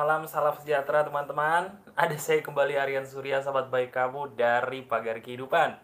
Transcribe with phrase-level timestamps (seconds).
[0.00, 1.76] Malam salam sejahtera teman-teman.
[1.92, 5.76] Ada saya kembali Aryan Surya sahabat baik kamu dari Pagar Kehidupan.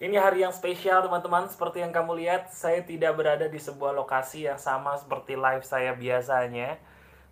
[0.00, 1.44] Ini hari yang spesial teman-teman.
[1.44, 5.92] Seperti yang kamu lihat Saya tidak berada di sebuah lokasi yang sama seperti live saya
[5.92, 6.80] biasanya.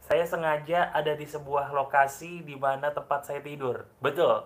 [0.05, 3.89] Saya sengaja ada di sebuah lokasi di mana tempat saya tidur.
[4.05, 4.45] Betul.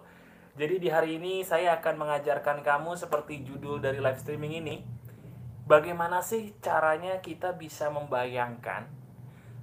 [0.54, 4.86] Jadi di hari ini saya akan mengajarkan kamu seperti judul dari live streaming ini.
[5.66, 9.01] Bagaimana sih caranya kita bisa membayangkan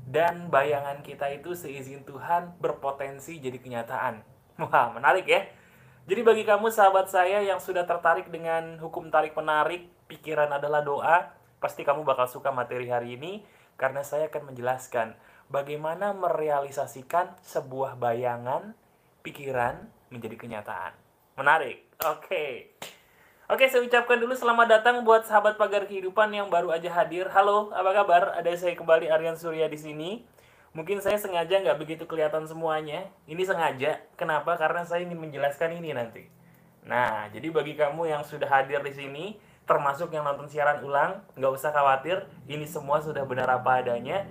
[0.09, 4.25] dan bayangan kita itu seizin Tuhan berpotensi jadi kenyataan.
[4.65, 5.45] Wah, menarik ya.
[6.09, 11.29] Jadi bagi kamu sahabat saya yang sudah tertarik dengan hukum tarik menarik, pikiran adalah doa,
[11.61, 13.45] pasti kamu bakal suka materi hari ini
[13.77, 15.13] karena saya akan menjelaskan
[15.53, 18.73] bagaimana merealisasikan sebuah bayangan,
[19.21, 20.97] pikiran menjadi kenyataan.
[21.37, 21.85] Menarik.
[22.01, 22.25] Oke.
[22.25, 22.98] Okay.
[23.49, 27.33] Oke, saya ucapkan dulu selamat datang buat sahabat pagar kehidupan yang baru aja hadir.
[27.33, 28.37] Halo, apa kabar?
[28.37, 30.21] Ada saya kembali Aryan Surya di sini.
[30.77, 33.09] Mungkin saya sengaja nggak begitu kelihatan semuanya.
[33.25, 34.05] Ini sengaja.
[34.13, 34.53] Kenapa?
[34.53, 36.29] Karena saya ingin menjelaskan ini nanti.
[36.85, 41.49] Nah, jadi bagi kamu yang sudah hadir di sini, termasuk yang nonton siaran ulang, nggak
[41.49, 42.29] usah khawatir.
[42.45, 44.29] Ini semua sudah benar apa adanya.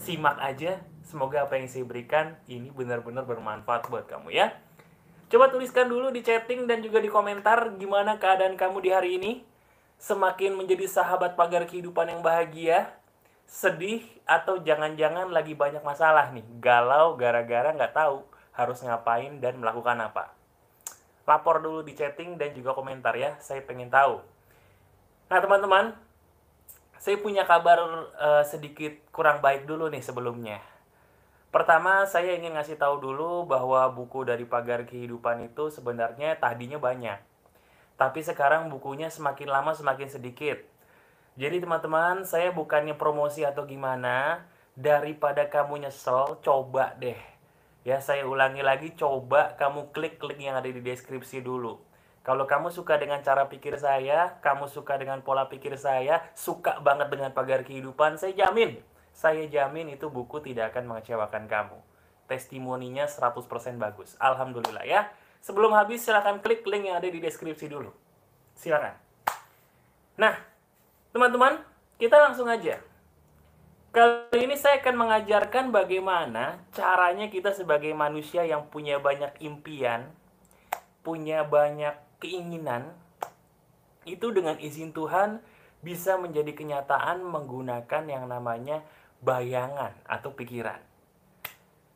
[0.00, 0.80] Simak aja.
[1.04, 4.56] Semoga apa yang saya berikan ini benar-benar bermanfaat buat kamu ya.
[5.32, 9.32] Coba tuliskan dulu di chatting dan juga di komentar gimana keadaan kamu di hari ini.
[9.96, 12.92] Semakin menjadi sahabat pagar kehidupan yang bahagia,
[13.48, 16.44] sedih, atau jangan-jangan lagi banyak masalah nih.
[16.60, 18.20] Galau gara-gara nggak tahu
[18.52, 20.36] harus ngapain dan melakukan apa.
[21.24, 24.20] Lapor dulu di chatting dan juga komentar ya, saya pengen tahu.
[25.32, 25.96] Nah teman-teman,
[27.00, 27.80] saya punya kabar
[28.20, 30.60] uh, sedikit kurang baik dulu nih sebelumnya.
[31.54, 37.22] Pertama, saya ingin ngasih tahu dulu bahwa buku dari Pagar Kehidupan itu sebenarnya tadinya banyak.
[37.94, 40.58] Tapi sekarang bukunya semakin lama semakin sedikit.
[41.38, 44.42] Jadi teman-teman, saya bukannya promosi atau gimana,
[44.74, 47.22] daripada kamu nyesel, coba deh.
[47.86, 51.78] Ya, saya ulangi lagi, coba kamu klik link yang ada di deskripsi dulu.
[52.26, 57.14] Kalau kamu suka dengan cara pikir saya, kamu suka dengan pola pikir saya, suka banget
[57.14, 58.82] dengan pagar kehidupan, saya jamin
[59.14, 61.78] saya jamin itu buku tidak akan mengecewakan kamu.
[62.26, 64.18] Testimoninya 100% bagus.
[64.18, 65.06] Alhamdulillah ya.
[65.38, 67.94] Sebelum habis silahkan klik link yang ada di deskripsi dulu.
[68.58, 68.98] Silakan.
[70.18, 70.34] Nah,
[71.14, 71.62] teman-teman,
[71.96, 72.82] kita langsung aja.
[73.94, 80.10] Kali ini saya akan mengajarkan bagaimana caranya kita sebagai manusia yang punya banyak impian,
[81.06, 82.90] punya banyak keinginan,
[84.02, 85.38] itu dengan izin Tuhan
[85.84, 88.80] bisa menjadi kenyataan menggunakan yang namanya
[89.24, 90.78] bayangan atau pikiran.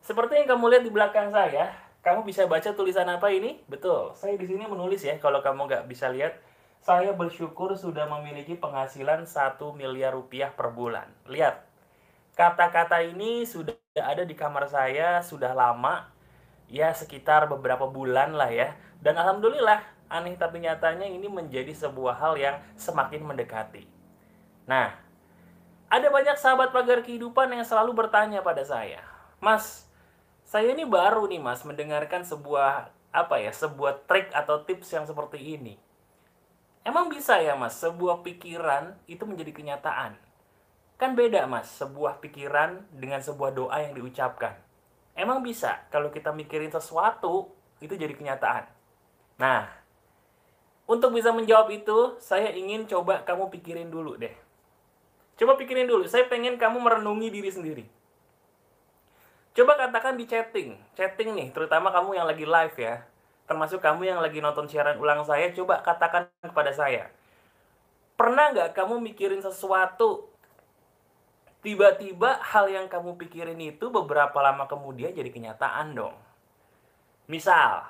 [0.01, 3.61] Seperti yang kamu lihat di belakang saya, kamu bisa baca tulisan apa ini?
[3.69, 5.21] Betul, saya di sini menulis ya.
[5.21, 6.41] Kalau kamu nggak bisa lihat,
[6.81, 11.13] saya bersyukur sudah memiliki penghasilan 1 miliar rupiah per bulan.
[11.29, 11.61] Lihat,
[12.33, 16.09] kata-kata ini sudah ada di kamar saya sudah lama,
[16.73, 18.73] ya sekitar beberapa bulan lah ya.
[19.05, 23.85] Dan alhamdulillah, aneh tapi nyatanya ini menjadi sebuah hal yang semakin mendekati.
[24.65, 25.08] Nah,
[25.89, 29.01] ada banyak sahabat pagar kehidupan yang selalu bertanya pada saya,
[29.41, 29.89] Mas,
[30.45, 35.41] saya ini baru nih Mas mendengarkan sebuah apa ya, sebuah trik atau tips yang seperti
[35.41, 35.81] ini.
[36.85, 40.21] Emang bisa ya Mas, sebuah pikiran itu menjadi kenyataan?
[41.01, 44.61] Kan beda Mas, sebuah pikiran dengan sebuah doa yang diucapkan.
[45.17, 47.49] Emang bisa kalau kita mikirin sesuatu
[47.81, 48.69] itu jadi kenyataan?
[49.41, 49.73] Nah,
[50.85, 54.48] untuk bisa menjawab itu, saya ingin coba kamu pikirin dulu deh
[55.39, 57.85] Coba pikirin dulu, saya pengen kamu merenungi diri sendiri.
[59.55, 63.07] Coba katakan di chatting, chatting nih, terutama kamu yang lagi live ya.
[63.47, 67.09] Termasuk kamu yang lagi nonton siaran ulang saya, coba katakan kepada saya.
[68.19, 70.27] Pernah nggak kamu mikirin sesuatu,
[71.63, 76.19] tiba-tiba hal yang kamu pikirin itu beberapa lama kemudian jadi kenyataan dong.
[77.31, 77.87] Misal,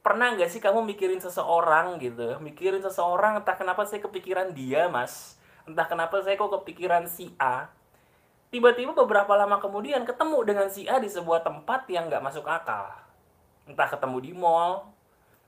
[0.00, 5.35] pernah nggak sih kamu mikirin seseorang gitu, mikirin seseorang entah kenapa saya kepikiran dia mas,
[5.66, 7.68] entah kenapa saya kok kepikiran si A.
[8.54, 12.94] Tiba-tiba beberapa lama kemudian ketemu dengan si A di sebuah tempat yang nggak masuk akal.
[13.66, 14.96] Entah ketemu di mall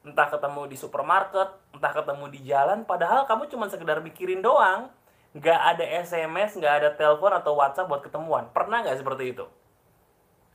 [0.07, 4.91] entah ketemu di supermarket entah ketemu di jalan padahal kamu cuma sekedar mikirin doang.
[5.37, 8.51] Nggak ada SMS nggak ada telepon atau WhatsApp buat ketemuan.
[8.51, 9.47] Pernah nggak seperti itu?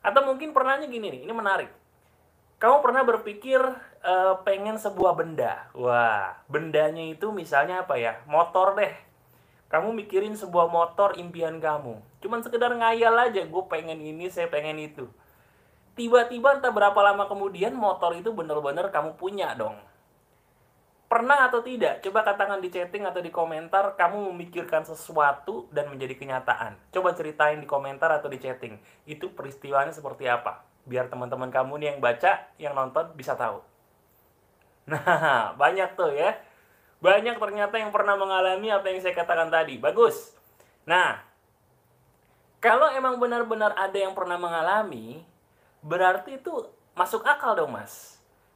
[0.03, 1.71] Atau mungkin pernahnya gini nih ini menarik.
[2.59, 3.59] Kamu pernah berpikir
[4.03, 5.71] uh, pengen sebuah benda?
[5.75, 8.19] Wah bendanya itu misalnya apa ya?
[8.27, 9.12] Motor deh
[9.73, 11.97] kamu mikirin sebuah motor impian kamu.
[12.21, 15.09] Cuman sekedar ngayal aja, gue pengen ini, saya pengen itu.
[15.97, 19.73] Tiba-tiba entah berapa lama kemudian motor itu bener-bener kamu punya dong.
[21.09, 22.05] Pernah atau tidak?
[22.05, 26.77] Coba katakan di chatting atau di komentar kamu memikirkan sesuatu dan menjadi kenyataan.
[26.93, 28.77] Coba ceritain di komentar atau di chatting.
[29.09, 30.61] Itu peristiwanya seperti apa?
[30.85, 33.57] Biar teman-teman kamu nih yang baca, yang nonton bisa tahu.
[34.85, 36.37] Nah, banyak tuh ya.
[37.03, 39.75] Banyak ternyata yang pernah mengalami apa yang saya katakan tadi.
[39.75, 40.31] Bagus.
[40.87, 41.19] Nah,
[42.63, 45.19] kalau emang benar-benar ada yang pernah mengalami,
[45.83, 46.63] berarti itu
[46.95, 48.13] masuk akal dong, Mas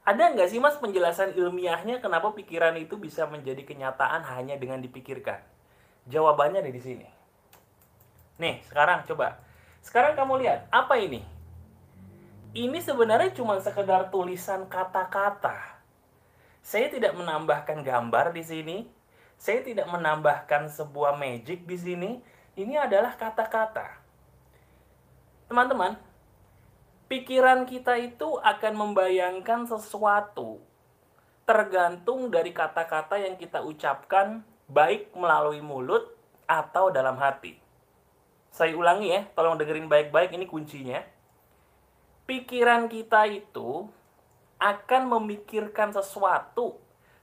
[0.08, 5.44] ada nggak sih mas penjelasan ilmiahnya kenapa pikiran itu bisa menjadi kenyataan hanya dengan dipikirkan?
[6.08, 7.04] Jawabannya ada di sini.
[8.40, 9.36] Nih, sekarang coba.
[9.84, 11.28] Sekarang kamu lihat, apa ini?
[12.56, 15.77] Ini sebenarnya cuma sekedar tulisan kata-kata.
[16.68, 18.78] Saya tidak menambahkan gambar di sini.
[19.40, 22.12] Saya tidak menambahkan sebuah magic di sini.
[22.60, 24.04] Ini adalah kata-kata.
[25.48, 25.96] Teman-teman,
[27.08, 30.60] pikiran kita itu akan membayangkan sesuatu
[31.48, 36.12] tergantung dari kata-kata yang kita ucapkan baik melalui mulut
[36.44, 37.56] atau dalam hati.
[38.52, 41.00] Saya ulangi ya, tolong dengerin baik-baik ini kuncinya.
[42.28, 43.88] Pikiran kita itu
[44.58, 46.78] akan memikirkan sesuatu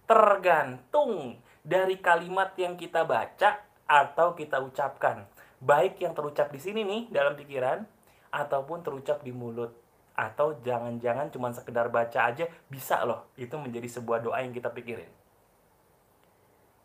[0.06, 5.26] tergantung dari kalimat yang kita baca atau kita ucapkan.
[5.58, 7.82] Baik yang terucap di sini nih dalam pikiran
[8.30, 9.72] ataupun terucap di mulut.
[10.14, 13.26] Atau jangan-jangan cuma sekedar baca aja bisa loh.
[13.34, 15.10] Itu menjadi sebuah doa yang kita pikirin.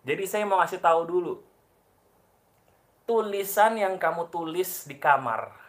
[0.02, 1.34] Jadi saya mau kasih tahu dulu.
[3.06, 5.60] Tulisan yang kamu tulis di kamar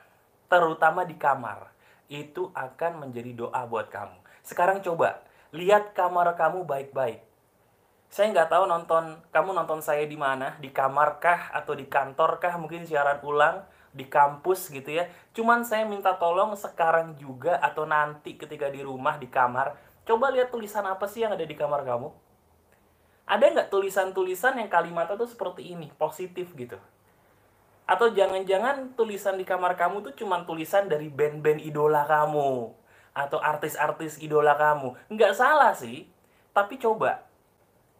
[0.51, 1.71] terutama di kamar
[2.11, 7.25] itu akan menjadi doa buat kamu sekarang coba lihat kamar kamu baik-baik
[8.11, 12.43] saya nggak tahu nonton kamu nonton saya di mana di kamar kah atau di kantor
[12.43, 15.07] kah mungkin siaran ulang di kampus gitu ya.
[15.35, 20.51] Cuman saya minta tolong sekarang juga atau nanti ketika di rumah di kamar, coba lihat
[20.55, 22.11] tulisan apa sih yang ada di kamar kamu.
[23.31, 26.79] Ada nggak tulisan-tulisan yang kalimatnya tuh seperti ini, positif gitu?
[27.87, 32.80] Atau jangan-jangan tulisan di kamar kamu tuh cuma tulisan dari band-band idola kamu
[33.13, 34.95] atau artis-artis idola kamu.
[35.11, 36.07] Nggak salah sih,
[36.55, 37.27] tapi coba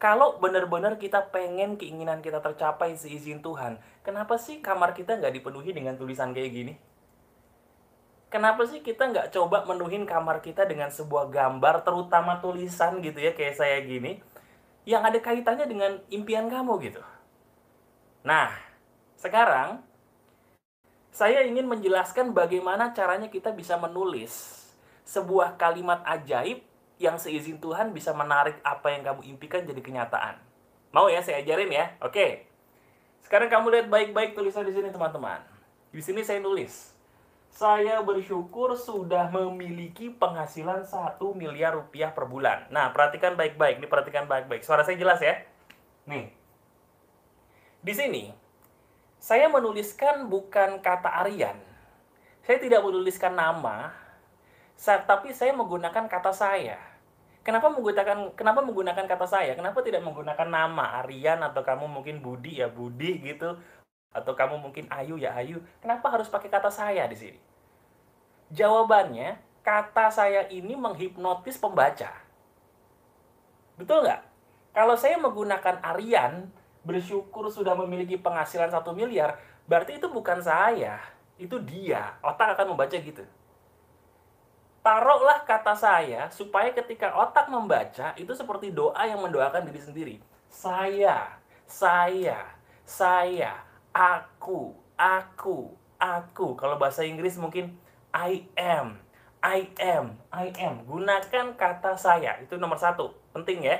[0.01, 5.77] kalau benar-benar kita pengen keinginan kita tercapai seizin Tuhan, kenapa sih kamar kita nggak dipenuhi
[5.77, 6.75] dengan tulisan kayak gini?
[8.33, 13.35] Kenapa sih kita nggak coba menuhin kamar kita dengan sebuah gambar, terutama tulisan gitu ya,
[13.37, 14.23] kayak saya gini,
[14.89, 17.03] yang ada kaitannya dengan impian kamu gitu?
[18.23, 18.55] Nah,
[19.19, 19.83] sekarang
[21.11, 24.60] saya ingin menjelaskan bagaimana caranya kita bisa menulis
[25.11, 26.63] sebuah kalimat ajaib
[27.03, 30.39] yang seizin Tuhan bisa menarik apa yang kamu impikan jadi kenyataan.
[30.95, 31.99] Mau ya saya ajarin ya?
[31.99, 32.47] Oke.
[33.27, 35.43] Sekarang kamu lihat baik-baik tulisan di sini teman-teman.
[35.91, 36.95] Di sini saya nulis.
[37.51, 42.71] Saya bersyukur sudah memiliki penghasilan 1 miliar rupiah per bulan.
[42.71, 43.83] Nah, perhatikan baik-baik.
[43.83, 44.63] Ini perhatikan baik-baik.
[44.63, 45.35] Suara saya jelas ya?
[46.07, 46.31] Nih.
[47.83, 48.31] Di sini,
[49.19, 51.59] saya menuliskan bukan kata Aryan.
[52.47, 53.91] Saya tidak menuliskan nama,
[54.81, 56.81] tapi saya menggunakan kata saya.
[57.45, 59.53] Kenapa menggunakan kenapa menggunakan kata saya?
[59.53, 63.61] Kenapa tidak menggunakan nama Aryan atau kamu mungkin Budi ya Budi gitu
[64.13, 65.61] atau kamu mungkin Ayu ya Ayu?
[65.85, 67.41] Kenapa harus pakai kata saya di sini?
[68.53, 72.13] Jawabannya, kata saya ini menghipnotis pembaca.
[73.77, 74.21] Betul nggak?
[74.77, 76.49] Kalau saya menggunakan Aryan,
[76.85, 81.01] bersyukur sudah memiliki penghasilan satu miliar, berarti itu bukan saya,
[81.41, 82.17] itu dia.
[82.21, 83.25] Otak akan membaca gitu
[84.81, 90.17] taruhlah kata saya supaya ketika otak membaca itu seperti doa yang mendoakan diri sendiri.
[90.51, 91.37] Saya,
[91.69, 92.43] saya,
[92.83, 93.61] saya,
[93.93, 95.71] aku, aku,
[96.01, 96.47] aku.
[96.57, 97.77] Kalau bahasa Inggris mungkin
[98.11, 98.99] I am,
[99.45, 100.83] I am, I am.
[100.89, 102.41] Gunakan kata saya.
[102.43, 103.15] Itu nomor satu.
[103.31, 103.79] Penting ya.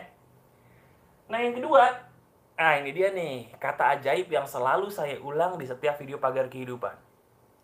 [1.27, 2.07] Nah yang kedua,
[2.55, 3.51] nah ini dia nih.
[3.59, 6.95] Kata ajaib yang selalu saya ulang di setiap video pagar kehidupan.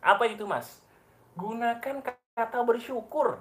[0.02, 0.82] Apa itu mas?
[1.38, 3.40] Gunakan kata kata bersyukur.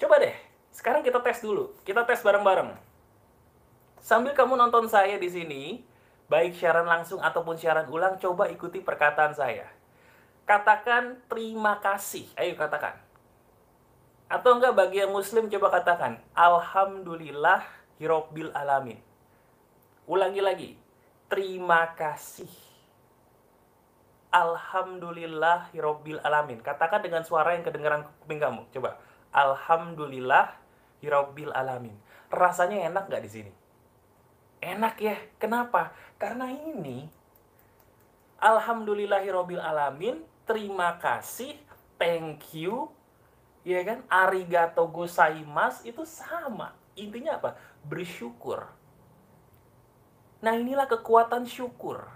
[0.00, 0.32] Coba deh,
[0.72, 1.76] sekarang kita tes dulu.
[1.84, 2.72] Kita tes bareng-bareng.
[4.00, 5.84] Sambil kamu nonton saya di sini,
[6.32, 9.68] baik siaran langsung ataupun siaran ulang, coba ikuti perkataan saya.
[10.48, 12.24] Katakan terima kasih.
[12.40, 12.96] Ayo katakan.
[14.26, 17.62] Atau enggak bagi yang muslim coba katakan Alhamdulillah
[17.98, 18.98] Hirobil Alamin.
[20.06, 20.70] Ulangi lagi.
[21.26, 22.75] Terima kasih.
[24.36, 26.60] Alhamdulillah Hirobil Alamin.
[26.60, 28.68] Katakan dengan suara yang kedengaran kuping kamu.
[28.68, 29.00] Coba.
[29.32, 30.52] Alhamdulillah
[31.00, 31.96] Hirobil Alamin.
[32.28, 33.52] Rasanya enak gak di sini?
[34.60, 35.16] Enak ya.
[35.40, 35.96] Kenapa?
[36.20, 37.08] Karena ini
[38.36, 40.20] Alhamdulillah Hirobil Alamin.
[40.44, 41.56] Terima kasih.
[41.96, 42.92] Thank you.
[43.64, 44.04] Ya kan?
[44.12, 46.76] Arigato gozaimasu itu sama.
[46.92, 47.56] Intinya apa?
[47.86, 48.66] bersyukur.
[50.42, 52.10] Nah, inilah kekuatan syukur.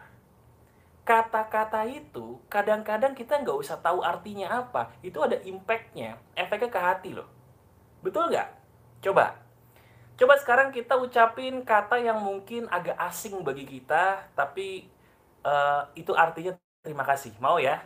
[1.11, 4.95] Kata-kata itu kadang-kadang kita nggak usah tahu artinya apa.
[5.03, 7.27] Itu ada impactnya, efeknya ke hati loh.
[7.99, 8.47] Betul nggak?
[9.03, 9.35] Coba.
[10.15, 14.87] Coba sekarang kita ucapin kata yang mungkin agak asing bagi kita, tapi
[15.43, 17.35] uh, itu artinya terima kasih.
[17.43, 17.83] Mau ya?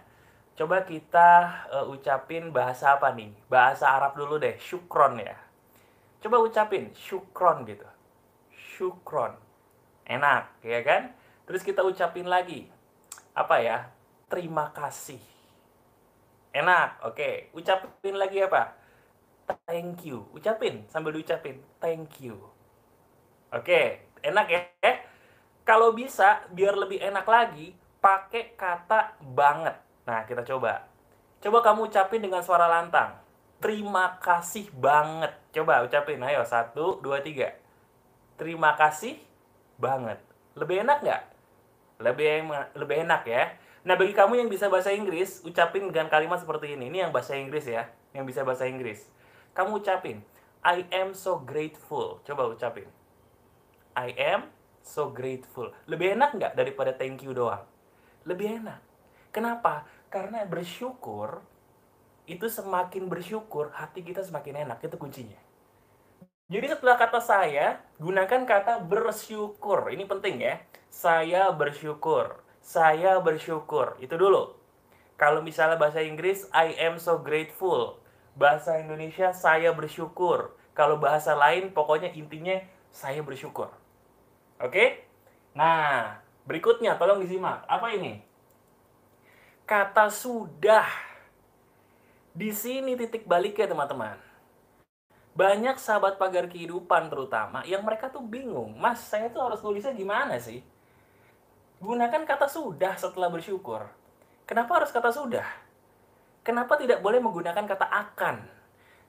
[0.52, 3.32] Coba kita uh, ucapin bahasa apa nih?
[3.48, 5.40] Bahasa Arab dulu deh, syukron ya.
[6.20, 7.88] Coba ucapin syukron gitu.
[8.52, 9.32] Syukron.
[10.04, 11.16] Enak, ya kan?
[11.48, 12.73] Terus kita ucapin lagi.
[13.34, 13.90] Apa ya?
[14.30, 15.20] Terima kasih.
[16.54, 17.50] Enak, oke.
[17.52, 18.84] Ucapin lagi apa?
[19.68, 20.24] thank you.
[20.32, 22.40] Ucapin sambil diucapin thank you.
[23.52, 24.62] Oke, enak ya?
[25.64, 29.76] Kalau bisa biar lebih enak lagi, pakai kata banget.
[30.04, 30.84] Nah, kita coba.
[31.40, 33.16] Coba kamu ucapin dengan suara lantang.
[33.60, 35.32] Terima kasih banget.
[35.56, 36.20] Coba ucapin.
[36.20, 37.56] Ayo, satu, dua, tiga.
[38.36, 39.16] Terima kasih
[39.80, 40.20] banget.
[40.52, 41.22] Lebih enak nggak?
[42.02, 43.54] Lebih, lebih enak ya.
[43.84, 46.88] Nah, bagi kamu yang bisa bahasa Inggris, ucapin dengan kalimat seperti ini.
[46.88, 49.12] Ini yang bahasa Inggris ya, yang bisa bahasa Inggris.
[49.52, 50.24] Kamu ucapin,
[50.64, 52.24] I am so grateful.
[52.24, 52.88] Coba ucapin.
[53.92, 54.48] I am
[54.80, 55.70] so grateful.
[55.84, 57.62] Lebih enak nggak daripada thank you doang?
[58.24, 58.80] Lebih enak.
[59.28, 59.84] Kenapa?
[60.08, 61.44] Karena bersyukur,
[62.24, 64.80] itu semakin bersyukur, hati kita semakin enak.
[64.80, 65.43] Itu kuncinya.
[66.54, 69.90] Jadi setelah kata saya, gunakan kata bersyukur.
[69.90, 70.62] Ini penting ya.
[70.86, 72.38] Saya bersyukur.
[72.62, 73.98] Saya bersyukur.
[73.98, 74.54] Itu dulu.
[75.18, 77.98] Kalau misalnya bahasa Inggris, I am so grateful
[78.38, 80.54] bahasa Indonesia saya bersyukur.
[80.74, 82.58] Kalau bahasa lain pokoknya intinya
[82.90, 83.70] saya bersyukur.
[84.58, 85.06] Oke?
[85.54, 87.62] Nah, berikutnya tolong disimak.
[87.66, 88.22] Apa ini?
[89.66, 90.86] Kata sudah.
[92.34, 94.33] Di sini titik baliknya teman-teman.
[95.34, 98.78] Banyak sahabat pagar kehidupan terutama yang mereka tuh bingung.
[98.78, 100.62] Mas, saya tuh harus nulisnya gimana sih?
[101.82, 103.82] Gunakan kata sudah setelah bersyukur.
[104.46, 105.44] Kenapa harus kata sudah?
[106.46, 108.46] Kenapa tidak boleh menggunakan kata akan?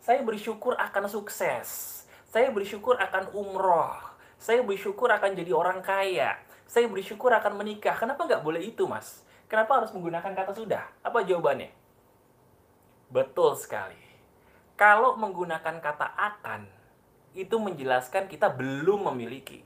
[0.02, 2.02] Saya bersyukur akan sukses.
[2.26, 3.94] Saya bersyukur akan umroh.
[4.42, 6.42] Saya bersyukur akan jadi orang kaya.
[6.66, 7.94] Saya bersyukur akan menikah.
[8.02, 9.22] Kenapa nggak boleh itu, Mas?
[9.46, 10.84] Kenapa harus menggunakan kata sudah?
[11.06, 11.70] Apa jawabannya?
[13.14, 14.05] Betul sekali.
[14.76, 16.68] Kalau menggunakan kata akan,
[17.32, 19.64] itu menjelaskan kita belum memiliki.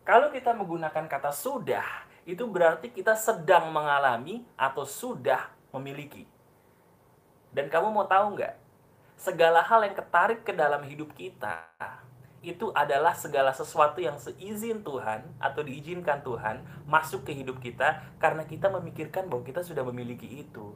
[0.00, 1.84] Kalau kita menggunakan kata sudah,
[2.24, 6.24] itu berarti kita sedang mengalami atau sudah memiliki.
[7.52, 8.56] Dan kamu mau tahu nggak?
[9.20, 11.68] Segala hal yang ketarik ke dalam hidup kita
[12.40, 18.46] itu adalah segala sesuatu yang seizin Tuhan atau diizinkan Tuhan masuk ke hidup kita karena
[18.48, 20.72] kita memikirkan bahwa kita sudah memiliki itu,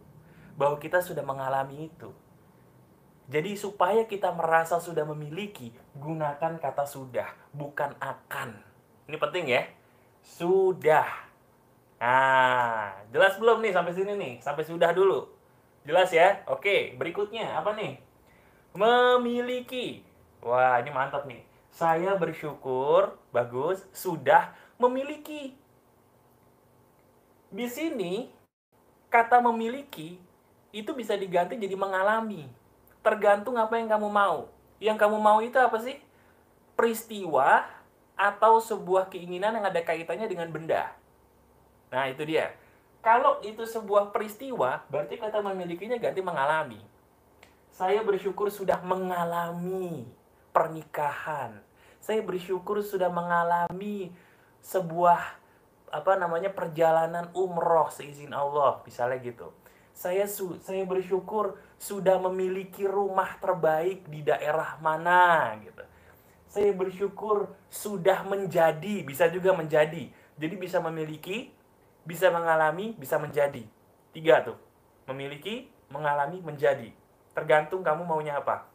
[0.59, 2.12] bahwa kita sudah mengalami itu.
[3.31, 8.59] Jadi supaya kita merasa sudah memiliki, gunakan kata sudah, bukan akan.
[9.07, 9.62] Ini penting ya.
[10.23, 11.07] Sudah.
[12.02, 14.35] Nah, jelas belum nih sampai sini nih?
[14.43, 15.31] Sampai sudah dulu.
[15.87, 16.43] Jelas ya?
[16.50, 17.99] Oke, berikutnya apa nih?
[18.75, 20.02] Memiliki.
[20.43, 21.47] Wah, ini mantap nih.
[21.71, 24.50] Saya bersyukur, bagus, sudah
[24.83, 25.55] memiliki.
[27.52, 28.33] Di sini,
[29.12, 30.19] kata memiliki
[30.73, 32.62] itu bisa diganti jadi mengalami.
[33.02, 34.49] Tergantung apa yang kamu mau.
[34.78, 35.99] Yang kamu mau itu apa sih?
[36.78, 37.66] Peristiwa
[38.14, 40.94] atau sebuah keinginan yang ada kaitannya dengan benda.
[41.90, 42.54] Nah, itu dia.
[43.02, 46.78] Kalau itu sebuah peristiwa, berarti kata memilikinya ganti mengalami.
[47.75, 50.06] Saya bersyukur sudah mengalami
[50.54, 51.59] pernikahan.
[51.99, 54.14] Saya bersyukur sudah mengalami
[54.62, 55.18] sebuah
[55.92, 59.50] apa namanya perjalanan umroh seizin Allah, misalnya gitu.
[59.92, 65.83] Saya su saya bersyukur sudah memiliki rumah terbaik di daerah mana gitu.
[66.47, 70.07] Saya bersyukur sudah menjadi, bisa juga menjadi.
[70.39, 71.51] Jadi bisa memiliki,
[72.07, 73.67] bisa mengalami, bisa menjadi.
[74.15, 74.55] Tiga tuh.
[75.11, 76.95] Memiliki, mengalami, menjadi.
[77.35, 78.71] Tergantung kamu maunya apa.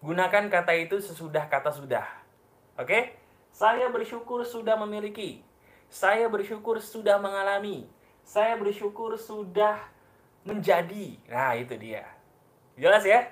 [0.00, 2.06] Gunakan kata itu sesudah kata sudah.
[2.80, 3.18] Oke?
[3.52, 5.44] Saya bersyukur sudah memiliki.
[5.90, 7.90] Saya bersyukur sudah mengalami.
[8.22, 9.97] Saya bersyukur sudah
[10.42, 11.18] menjadi.
[11.30, 12.04] Nah, itu dia.
[12.78, 13.26] Jelas ya?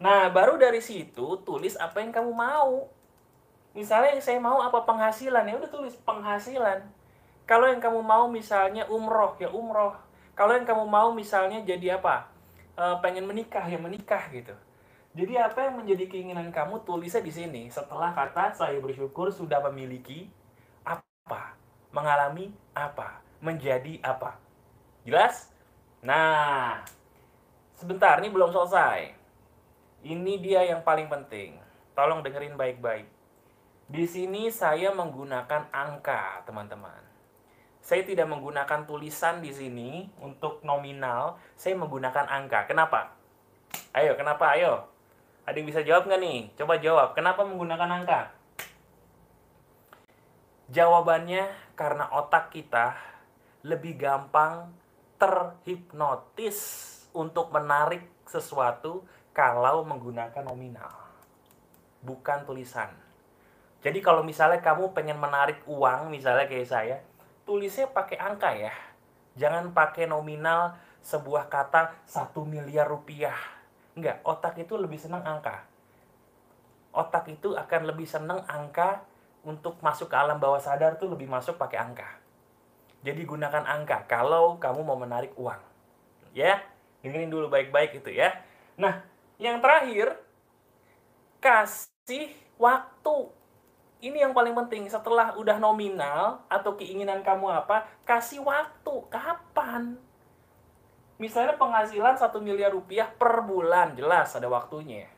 [0.00, 2.88] Nah, baru dari situ tulis apa yang kamu mau.
[3.74, 6.84] Misalnya saya mau apa penghasilan, ya udah tulis penghasilan
[7.44, 9.92] kalau yang kamu mau misalnya umroh, ya umroh.
[10.32, 12.24] Kalau yang kamu mau misalnya jadi apa?
[12.72, 14.56] E, pengen menikah, ya menikah gitu.
[15.14, 17.62] Jadi apa yang menjadi keinginan kamu tulisnya di sini.
[17.68, 20.32] Setelah kata saya bersyukur sudah memiliki
[20.88, 21.54] apa,
[21.92, 24.40] mengalami apa, menjadi apa.
[25.04, 25.52] Jelas?
[26.04, 26.84] Nah,
[27.72, 29.16] sebentar ini belum selesai.
[30.04, 31.56] Ini dia yang paling penting.
[31.96, 33.08] Tolong dengerin baik-baik.
[33.88, 37.00] Di sini saya menggunakan angka, teman-teman.
[37.80, 42.68] Saya tidak menggunakan tulisan di sini untuk nominal, saya menggunakan angka.
[42.68, 43.16] Kenapa?
[43.96, 44.60] Ayo, kenapa?
[44.60, 44.84] Ayo.
[45.48, 46.40] Ada yang bisa jawab nggak nih?
[46.52, 47.08] Coba jawab.
[47.16, 48.20] Kenapa menggunakan angka?
[50.68, 52.92] Jawabannya karena otak kita
[53.64, 54.83] lebih gampang
[55.24, 56.58] terhipnotis
[57.16, 60.92] untuk menarik sesuatu kalau menggunakan nominal.
[62.04, 62.92] Bukan tulisan.
[63.80, 66.96] Jadi kalau misalnya kamu pengen menarik uang, misalnya kayak saya,
[67.48, 68.72] tulisnya pakai angka ya.
[69.40, 73.36] Jangan pakai nominal sebuah kata satu miliar rupiah.
[73.96, 75.64] Enggak, otak itu lebih senang angka.
[76.92, 79.00] Otak itu akan lebih senang angka
[79.40, 82.23] untuk masuk ke alam bawah sadar tuh lebih masuk pakai angka.
[83.04, 85.60] Jadi gunakan angka kalau kamu mau menarik uang.
[86.32, 86.64] Ya,
[87.04, 88.32] dengerin dulu baik-baik itu ya.
[88.80, 89.04] Nah,
[89.36, 90.16] yang terakhir
[91.44, 93.28] kasih waktu.
[94.00, 94.88] Ini yang paling penting.
[94.88, 98.94] Setelah udah nominal atau keinginan kamu apa kasih waktu.
[99.12, 100.00] Kapan?
[101.20, 103.92] Misalnya penghasilan satu miliar rupiah per bulan.
[104.00, 105.12] Jelas ada waktunya.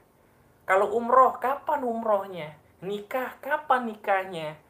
[0.66, 2.50] Kalau umroh kapan umrohnya?
[2.83, 4.65] Nikah kapan nikahnya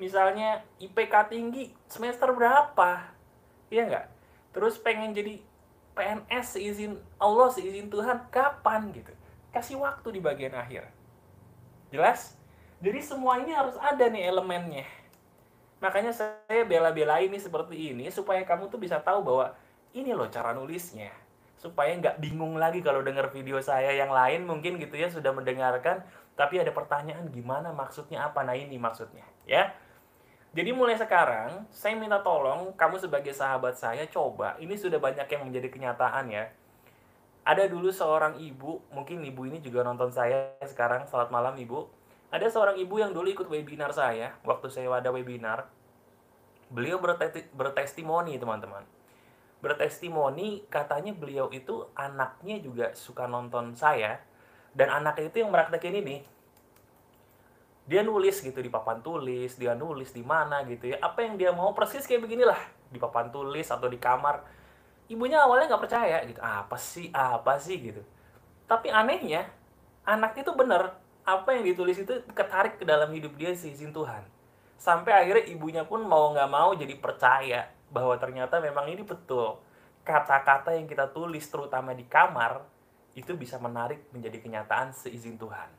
[0.00, 3.12] misalnya IPK tinggi semester berapa?
[3.68, 4.06] Iya nggak?
[4.52, 5.40] Terus pengen jadi
[5.92, 9.12] PNS seizin Allah seizin Tuhan kapan gitu?
[9.52, 10.88] Kasih waktu di bagian akhir.
[11.92, 12.36] Jelas?
[12.80, 14.88] Jadi semua ini harus ada nih elemennya.
[15.78, 19.52] Makanya saya bela-bela ini seperti ini supaya kamu tuh bisa tahu bahwa
[19.92, 21.12] ini loh cara nulisnya.
[21.60, 26.02] Supaya nggak bingung lagi kalau dengar video saya yang lain mungkin gitu ya sudah mendengarkan
[26.32, 28.40] tapi ada pertanyaan gimana maksudnya apa?
[28.42, 29.72] Nah ini maksudnya ya.
[30.52, 35.48] Jadi mulai sekarang saya minta tolong kamu sebagai sahabat saya coba ini sudah banyak yang
[35.48, 36.52] menjadi kenyataan ya.
[37.42, 41.08] Ada dulu seorang ibu, mungkin ibu ini juga nonton saya sekarang.
[41.10, 41.88] Selamat malam ibu
[42.32, 45.68] ada seorang ibu yang dulu ikut webinar saya, waktu saya ada webinar.
[46.72, 46.96] Beliau
[47.52, 48.88] bertestimoni, teman-teman.
[49.60, 54.24] Bertestimoni, katanya beliau itu anaknya juga suka nonton saya.
[54.72, 56.24] Dan anaknya itu yang meraktekin ini.
[57.82, 61.02] Dia nulis gitu di papan tulis, dia nulis di mana gitu ya.
[61.02, 62.58] Apa yang dia mau persis kayak beginilah.
[62.88, 64.42] Di papan tulis atau di kamar.
[65.10, 66.38] Ibunya awalnya nggak percaya gitu.
[66.38, 68.02] Apa sih, apa sih gitu.
[68.70, 69.50] Tapi anehnya,
[70.06, 70.82] anaknya itu bener
[71.22, 74.26] apa yang ditulis itu ketarik ke dalam hidup dia seizin Tuhan.
[74.74, 79.62] Sampai akhirnya ibunya pun mau nggak mau jadi percaya bahwa ternyata memang ini betul.
[80.02, 82.66] Kata-kata yang kita tulis terutama di kamar
[83.14, 85.70] itu bisa menarik menjadi kenyataan seizin Tuhan.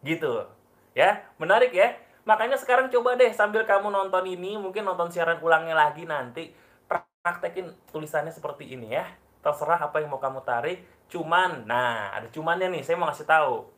[0.00, 0.48] Gitu.
[0.96, 1.92] Ya, menarik ya.
[2.24, 6.50] Makanya sekarang coba deh sambil kamu nonton ini, mungkin nonton siaran ulangnya lagi nanti
[6.88, 9.04] praktekin tulisannya seperti ini ya.
[9.44, 10.82] Terserah apa yang mau kamu tarik.
[11.12, 13.76] Cuman, nah ada cumannya nih, saya mau ngasih tahu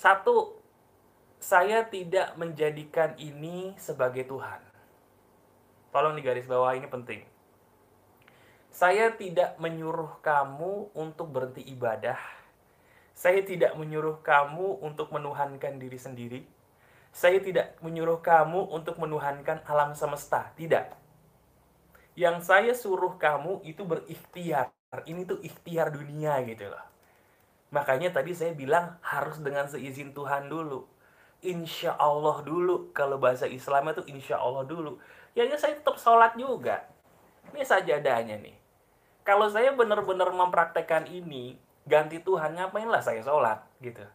[0.00, 0.56] satu,
[1.36, 4.64] saya tidak menjadikan ini sebagai Tuhan.
[5.92, 7.20] Tolong di garis bawah ini penting.
[8.72, 12.16] Saya tidak menyuruh kamu untuk berhenti ibadah.
[13.20, 16.40] Saya tidak menyuruh kamu untuk menuhankan diri sendiri.
[17.12, 20.56] Saya tidak menyuruh kamu untuk menuhankan alam semesta.
[20.56, 20.88] Tidak.
[22.16, 24.72] Yang saya suruh kamu itu berikhtiar.
[25.04, 26.80] Ini tuh ikhtiar dunia gitu loh.
[27.76, 30.88] Makanya tadi saya bilang harus dengan seizin Tuhan dulu.
[31.44, 32.88] Insya Allah dulu.
[32.96, 34.96] Kalau bahasa Islam itu insya Allah dulu.
[35.36, 36.88] Ya, ya saya tetap sholat juga.
[37.52, 38.56] Ini sajadahnya nih.
[39.28, 44.06] Kalau saya benar-benar mempraktekkan ini, ganti Tuhan, ngapainlah saya sholat gitu.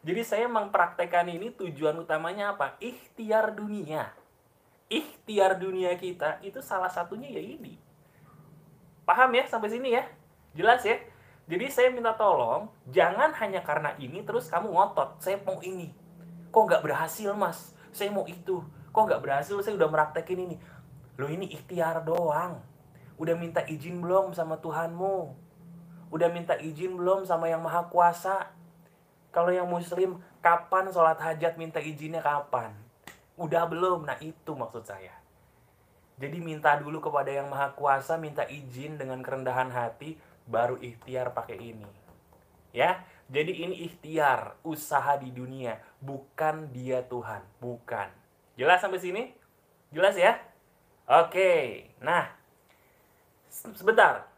[0.00, 2.80] Jadi saya mempraktekkan ini tujuan utamanya apa?
[2.80, 4.08] Ikhtiar dunia.
[4.88, 7.76] Ikhtiar dunia kita itu salah satunya ya ini.
[9.04, 10.08] Paham ya sampai sini ya?
[10.56, 10.96] Jelas ya?
[11.50, 15.92] Jadi saya minta tolong, jangan hanya karena ini terus kamu ngotot, saya mau ini.
[16.48, 17.74] Kok nggak berhasil mas?
[17.92, 18.64] Saya mau itu.
[18.90, 19.54] Kok nggak berhasil?
[19.60, 20.56] Saya udah meraktekin ini.
[21.20, 22.62] Lo ini ikhtiar doang.
[23.20, 25.49] Udah minta izin belum sama Tuhanmu?
[26.10, 28.50] Udah minta izin belum sama yang maha kuasa?
[29.30, 32.74] Kalau yang muslim, kapan sholat hajat minta izinnya kapan?
[33.38, 34.04] Udah belum?
[34.04, 35.14] Nah itu maksud saya.
[36.20, 41.56] Jadi minta dulu kepada yang maha kuasa, minta izin dengan kerendahan hati, baru ikhtiar pakai
[41.56, 41.88] ini.
[42.70, 48.10] Ya, jadi ini ikhtiar, usaha di dunia, bukan dia Tuhan, bukan.
[48.58, 49.22] Jelas sampai sini?
[49.90, 50.38] Jelas ya?
[51.06, 52.30] Oke, nah,
[53.50, 54.29] sebentar.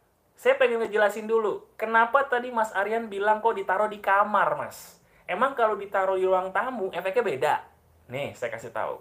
[0.42, 4.98] Saya pengen ngejelasin dulu, kenapa tadi Mas Aryan bilang kok ditaruh di kamar, Mas?
[5.22, 7.54] Emang kalau ditaruh di ruang tamu, efeknya beda?
[8.10, 8.98] Nih, saya kasih tahu.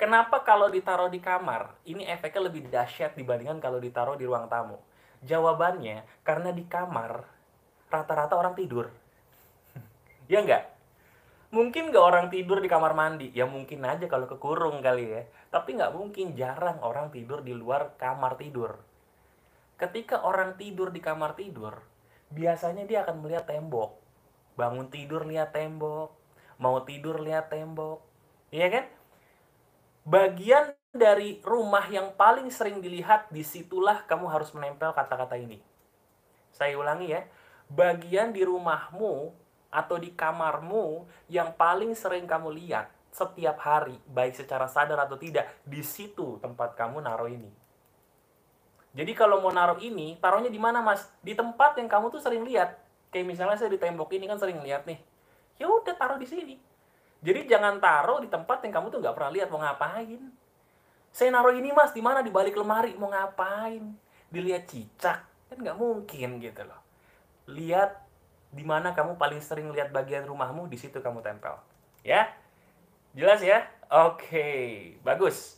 [0.00, 4.80] Kenapa kalau ditaruh di kamar, ini efeknya lebih dahsyat dibandingkan kalau ditaruh di ruang tamu?
[5.20, 7.28] Jawabannya karena di kamar
[7.92, 8.88] rata-rata orang tidur.
[10.32, 10.64] Ya enggak?
[11.52, 13.36] Mungkin nggak orang tidur di kamar mandi?
[13.36, 15.28] Ya mungkin aja kalau kekurung kali ya.
[15.52, 18.87] Tapi nggak mungkin, jarang orang tidur di luar kamar tidur.
[19.78, 21.78] Ketika orang tidur di kamar tidur,
[22.34, 23.94] biasanya dia akan melihat tembok.
[24.58, 26.18] Bangun tidur lihat tembok,
[26.58, 28.02] mau tidur lihat tembok.
[28.50, 28.84] Iya kan?
[30.02, 35.62] Bagian dari rumah yang paling sering dilihat, di situlah kamu harus menempel kata-kata ini.
[36.50, 37.22] Saya ulangi ya,
[37.70, 39.30] bagian di rumahmu
[39.70, 45.46] atau di kamarmu yang paling sering kamu lihat setiap hari, baik secara sadar atau tidak,
[45.62, 47.67] di situ tempat kamu naruh ini.
[48.98, 51.06] Jadi kalau mau naruh ini, taruhnya di mana mas?
[51.22, 52.74] Di tempat yang kamu tuh sering lihat.
[53.14, 54.98] Kayak misalnya saya di tembok ini kan sering lihat nih.
[55.62, 56.58] Ya udah taruh di sini.
[57.22, 60.18] Jadi jangan taruh di tempat yang kamu tuh nggak pernah lihat mau ngapain.
[61.14, 63.86] Saya naruh ini mas di mana di balik lemari mau ngapain?
[64.34, 66.82] Dilihat cicak kan nggak mungkin gitu loh.
[67.46, 68.02] Lihat
[68.50, 71.54] di mana kamu paling sering lihat bagian rumahmu, di situ kamu tempel.
[72.02, 72.34] Ya?
[73.12, 73.64] Jelas ya?
[73.88, 75.56] Oke, bagus.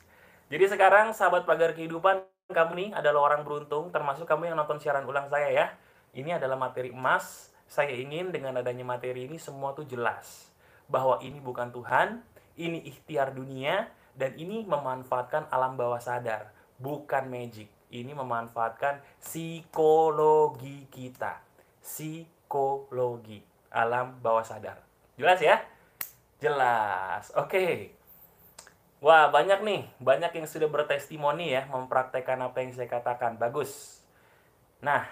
[0.50, 5.06] Jadi sekarang sahabat pagar kehidupan, kamu nih adalah orang beruntung, termasuk kamu yang nonton siaran
[5.06, 5.66] ulang saya ya.
[6.14, 7.54] Ini adalah materi emas.
[7.70, 10.50] Saya ingin dengan adanya materi ini semua tuh jelas.
[10.90, 12.18] Bahwa ini bukan Tuhan,
[12.58, 13.86] ini ikhtiar dunia,
[14.18, 16.50] dan ini memanfaatkan alam bawah sadar.
[16.82, 17.70] Bukan magic.
[17.90, 21.42] Ini memanfaatkan psikologi kita.
[21.78, 24.82] Psikologi alam bawah sadar.
[25.14, 25.62] Jelas ya?
[26.42, 27.30] Jelas.
[27.38, 27.46] Oke.
[27.46, 27.99] Okay.
[29.00, 29.88] Wah, banyak nih.
[29.96, 33.40] Banyak yang sudah bertestimoni ya, mempraktekkan apa yang saya katakan.
[33.40, 34.04] Bagus.
[34.84, 35.08] Nah,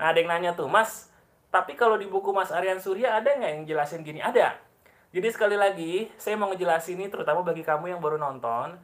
[0.00, 1.12] ada yang nanya tuh, Mas,
[1.52, 4.20] tapi kalau di buku Mas Aryan Surya ada nggak yang jelasin gini?
[4.24, 4.56] Ada.
[5.08, 8.76] Jadi sekali lagi, saya mau ngejelasin ini terutama bagi kamu yang baru nonton.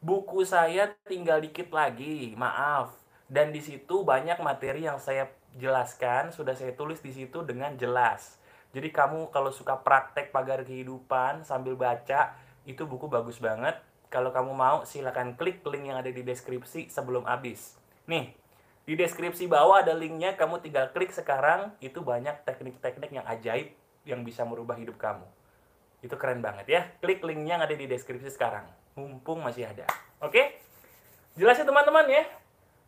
[0.00, 2.92] Buku saya tinggal dikit lagi, maaf.
[3.28, 8.40] Dan di situ banyak materi yang saya jelaskan, sudah saya tulis di situ dengan jelas.
[8.72, 13.78] Jadi kamu kalau suka praktek pagar kehidupan sambil baca, itu buku bagus banget.
[14.10, 17.78] Kalau kamu mau, silahkan klik link yang ada di deskripsi sebelum habis.
[18.06, 18.34] Nih,
[18.86, 23.74] di deskripsi bawah ada linknya, kamu tinggal klik sekarang, itu banyak teknik-teknik yang ajaib
[24.06, 25.26] yang bisa merubah hidup kamu.
[26.06, 26.82] Itu keren banget ya.
[27.02, 28.66] Klik linknya yang ada di deskripsi sekarang.
[28.94, 29.86] Mumpung masih ada.
[30.22, 30.62] Oke?
[31.34, 32.22] Jelas ya teman-teman ya?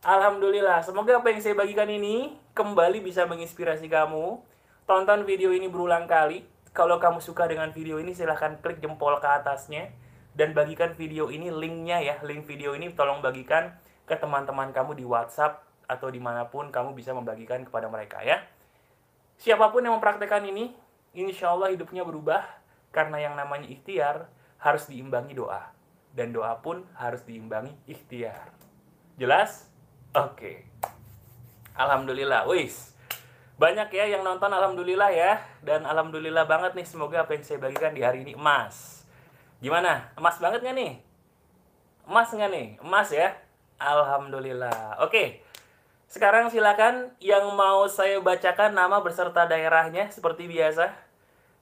[0.06, 4.38] Alhamdulillah, semoga apa yang saya bagikan ini kembali bisa menginspirasi kamu.
[4.86, 6.46] Tonton video ini berulang kali.
[6.78, 9.90] Kalau kamu suka dengan video ini, silahkan klik jempol ke atasnya.
[10.30, 13.74] Dan bagikan video ini, linknya ya, link video ini tolong bagikan
[14.06, 18.46] ke teman-teman kamu di WhatsApp atau di mana pun kamu bisa membagikan kepada mereka ya.
[19.42, 20.70] Siapa pun yang mempraktekkan ini,
[21.18, 22.46] insya Allah hidupnya berubah
[22.94, 24.30] karena yang namanya ikhtiar
[24.62, 25.74] harus diimbangi doa.
[26.14, 28.54] Dan doa pun harus diimbangi ikhtiar.
[29.18, 29.66] Jelas?
[30.14, 30.62] Oke.
[31.74, 32.46] Alhamdulillah.
[32.46, 32.94] Wis.
[33.58, 35.42] Banyak ya yang nonton alhamdulillah ya.
[35.66, 39.02] Dan alhamdulillah banget nih semoga apa yang saya bagikan di hari ini emas.
[39.58, 40.14] Gimana?
[40.14, 40.92] Emas banget nggak nih?
[42.06, 42.66] Emas nggak nih?
[42.78, 43.34] Emas ya?
[43.82, 45.02] Alhamdulillah.
[45.02, 45.42] Oke.
[46.06, 50.94] Sekarang silakan yang mau saya bacakan nama beserta daerahnya seperti biasa.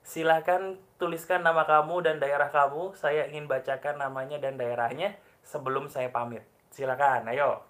[0.07, 2.93] Silakan tuliskan nama kamu dan daerah kamu.
[2.95, 6.45] Saya ingin bacakan namanya dan daerahnya sebelum saya pamit.
[6.71, 7.65] Silakan, ayo.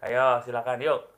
[0.00, 1.17] Ayo, silakan yuk.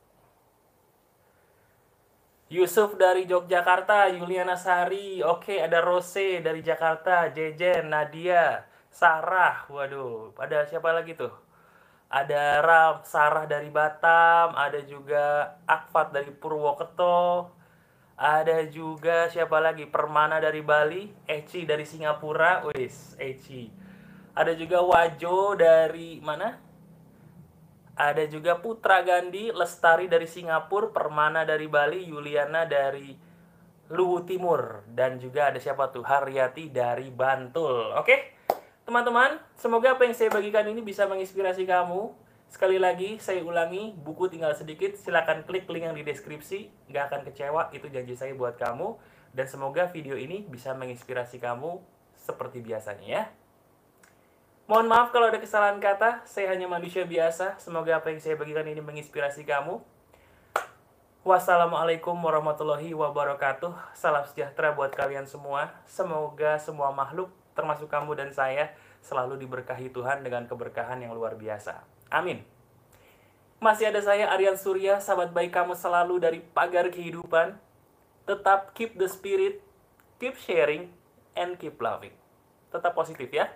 [2.51, 10.67] Yusuf dari Yogyakarta, Yuliana Sari, oke ada Rose dari Jakarta, Jejen, Nadia, Sarah, waduh, ada
[10.67, 11.31] siapa lagi tuh?
[12.11, 17.55] Ada Ram, Sarah dari Batam, ada juga Akfat dari Purwokerto,
[18.19, 19.87] ada juga siapa lagi?
[19.87, 23.71] Permana dari Bali, Eci dari Singapura, wis, Eci.
[24.35, 26.70] Ada juga Wajo dari mana?
[28.01, 33.13] Ada juga Putra Gandhi, Lestari dari Singapura, Permana dari Bali, Yuliana dari
[33.93, 37.93] Luwu Timur dan juga ada siapa tuh Haryati dari Bantul.
[38.01, 38.33] Oke,
[38.89, 42.09] teman-teman, semoga apa yang saya bagikan ini bisa menginspirasi kamu.
[42.49, 44.97] Sekali lagi, saya ulangi, buku tinggal sedikit.
[44.97, 46.89] Silahkan klik link yang di deskripsi.
[46.89, 48.97] Nggak akan kecewa, itu janji saya buat kamu.
[49.29, 51.77] Dan semoga video ini bisa menginspirasi kamu
[52.17, 53.23] seperti biasanya ya.
[54.71, 57.59] Mohon maaf kalau ada kesalahan kata, saya hanya manusia biasa.
[57.59, 59.83] Semoga apa yang saya bagikan ini menginspirasi kamu.
[61.27, 63.75] Wassalamualaikum warahmatullahi wabarakatuh.
[63.91, 65.75] Salam sejahtera buat kalian semua.
[65.91, 68.71] Semoga semua makhluk, termasuk kamu dan saya,
[69.03, 71.83] selalu diberkahi Tuhan dengan keberkahan yang luar biasa.
[72.07, 72.39] Amin.
[73.59, 77.59] Masih ada saya Aryan Surya, sahabat baik kamu selalu dari pagar kehidupan.
[78.23, 79.59] Tetap keep the spirit,
[80.15, 80.95] keep sharing,
[81.35, 82.15] and keep loving.
[82.71, 83.51] Tetap positif ya.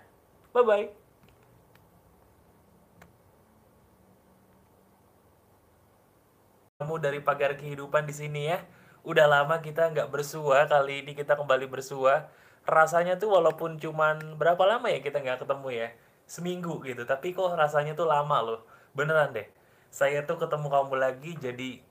[0.51, 1.04] Bye-bye.
[6.85, 8.61] Kamu dari pagar kehidupan di sini ya.
[9.01, 12.29] Udah lama kita nggak bersua, kali ini kita kembali bersua.
[12.61, 15.89] Rasanya tuh walaupun cuman berapa lama ya kita nggak ketemu ya?
[16.29, 18.61] Seminggu gitu, tapi kok rasanya tuh lama loh.
[18.93, 19.49] Beneran deh.
[19.89, 21.81] Saya tuh ketemu kamu lagi jadi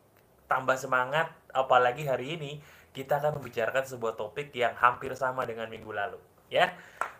[0.47, 2.63] tambah semangat, apalagi hari ini
[2.95, 6.23] kita akan membicarakan sebuah topik yang hampir sama dengan minggu lalu
[6.55, 6.71] ya.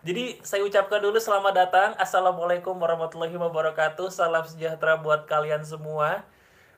[0.07, 1.89] Jadi saya ucapkan dulu selamat datang.
[1.99, 4.07] Assalamualaikum warahmatullahi wabarakatuh.
[4.07, 6.23] Salam sejahtera buat kalian semua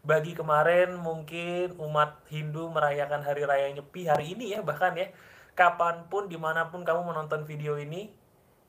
[0.08, 5.12] bagi kemarin mungkin umat Hindu merayakan Hari Raya Nyepi hari ini ya bahkan ya.
[5.52, 8.08] Kapan pun di mana pun kamu menonton video ini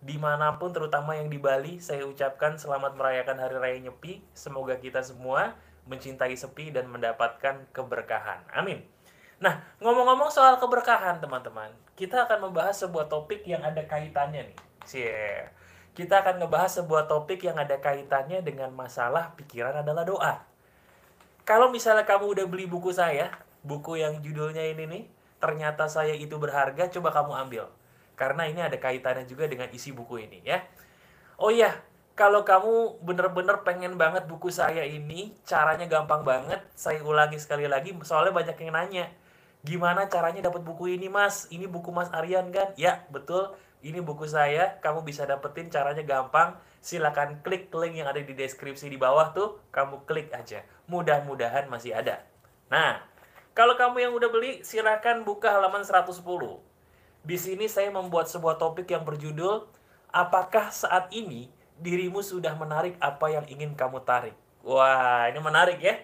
[0.02, 4.18] di mana pun terutama yang di Bali saya ucapkan selamat merayakan Hari Raya Nyepi.
[4.34, 5.54] Semoga kita semua
[5.86, 8.42] mencintai sepi dan mendapatkan keberkahan.
[8.50, 8.82] Amin.
[9.38, 14.58] Nah ngomong-ngomong soal keberkahan teman-teman kita akan membahas sebuah topik yang ada kaitannya nih.
[14.82, 15.54] Cie.
[15.94, 20.48] kita akan ngebahas sebuah topik yang ada kaitannya dengan masalah pikiran adalah doa
[21.48, 23.32] kalau misalnya kamu udah beli buku saya,
[23.64, 25.02] buku yang judulnya ini nih,
[25.40, 27.64] ternyata saya itu berharga, coba kamu ambil.
[28.20, 30.60] Karena ini ada kaitannya juga dengan isi buku ini ya.
[31.40, 31.72] Oh iya,
[32.12, 36.60] kalau kamu bener-bener pengen banget buku saya ini, caranya gampang banget.
[36.76, 39.06] Saya ulangi sekali lagi, soalnya banyak yang nanya.
[39.64, 41.48] Gimana caranya dapat buku ini mas?
[41.48, 42.76] Ini buku mas Aryan kan?
[42.76, 43.56] Ya, betul.
[43.80, 48.88] Ini buku saya, kamu bisa dapetin caranya gampang silakan klik link yang ada di deskripsi
[48.88, 50.62] di bawah tuh, kamu klik aja.
[50.86, 52.24] Mudah-mudahan masih ada.
[52.72, 53.02] Nah,
[53.52, 56.14] kalau kamu yang udah beli, silakan buka halaman 110.
[57.26, 63.28] Di sini saya membuat sebuah topik yang berjudul Apakah saat ini dirimu sudah menarik apa
[63.28, 64.32] yang ingin kamu tarik?
[64.64, 66.00] Wah, ini menarik ya.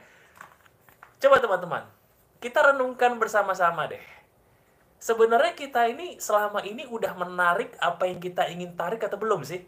[1.17, 1.89] Coba teman-teman,
[2.37, 4.05] kita renungkan bersama-sama deh.
[5.01, 9.65] Sebenarnya kita ini selama ini udah menarik apa yang kita ingin tarik atau belum sih?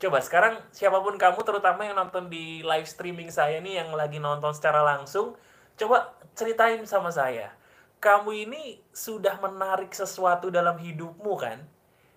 [0.00, 4.16] Coba sekarang siapa pun kamu terutama yang nonton di live streaming saya nih yang lagi
[4.16, 5.36] nonton secara langsung,
[5.76, 7.52] coba ceritain sama saya.
[8.00, 11.60] Kamu ini sudah menarik sesuatu dalam hidupmu kan?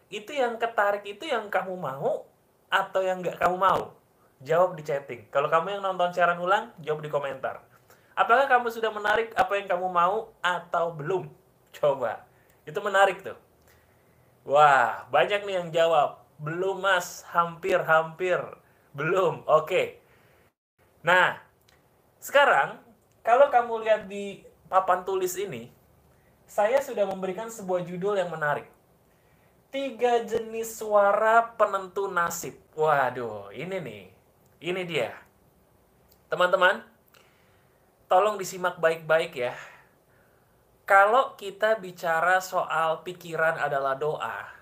[0.07, 2.23] Itu yang ketarik itu yang kamu mau
[2.71, 3.91] atau yang nggak kamu mau?
[4.39, 5.27] Jawab di chatting.
[5.27, 7.67] Kalau kamu yang nonton siaran ulang, jawab di komentar.
[8.15, 11.27] Apakah kamu sudah menarik apa yang kamu mau atau belum?
[11.75, 12.23] Coba.
[12.63, 13.35] Itu menarik tuh.
[14.47, 18.38] Wah, banyak nih yang jawab belum mas, hampir-hampir.
[18.91, 19.65] Belum, oke.
[19.65, 19.88] Okay.
[21.01, 21.39] Nah,
[22.19, 22.84] sekarang
[23.23, 25.71] kalau kamu lihat di papan tulis ini,
[26.43, 28.67] saya sudah memberikan sebuah judul yang menarik.
[29.73, 32.53] Tiga jenis suara penentu nasib.
[32.77, 34.06] Waduh, ini nih.
[34.62, 35.17] Ini dia.
[36.29, 36.86] Teman-teman,
[38.06, 39.58] tolong disimak baik-baik ya.
[40.86, 44.52] Kalau kita bicara soal pikiran adalah doa,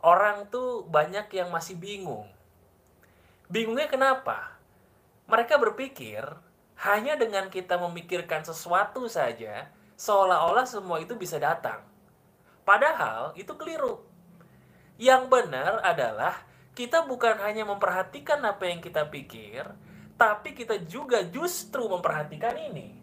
[0.00, 2.28] orang tuh banyak yang masih bingung.
[3.50, 4.56] Bingungnya kenapa?
[5.28, 6.24] Mereka berpikir
[6.80, 9.68] hanya dengan kita memikirkan sesuatu saja,
[10.00, 11.84] seolah-olah semua itu bisa datang.
[12.64, 14.00] Padahal itu keliru.
[14.96, 16.40] Yang benar adalah
[16.72, 19.68] kita bukan hanya memperhatikan apa yang kita pikir,
[20.16, 22.96] tapi kita juga justru memperhatikan ini.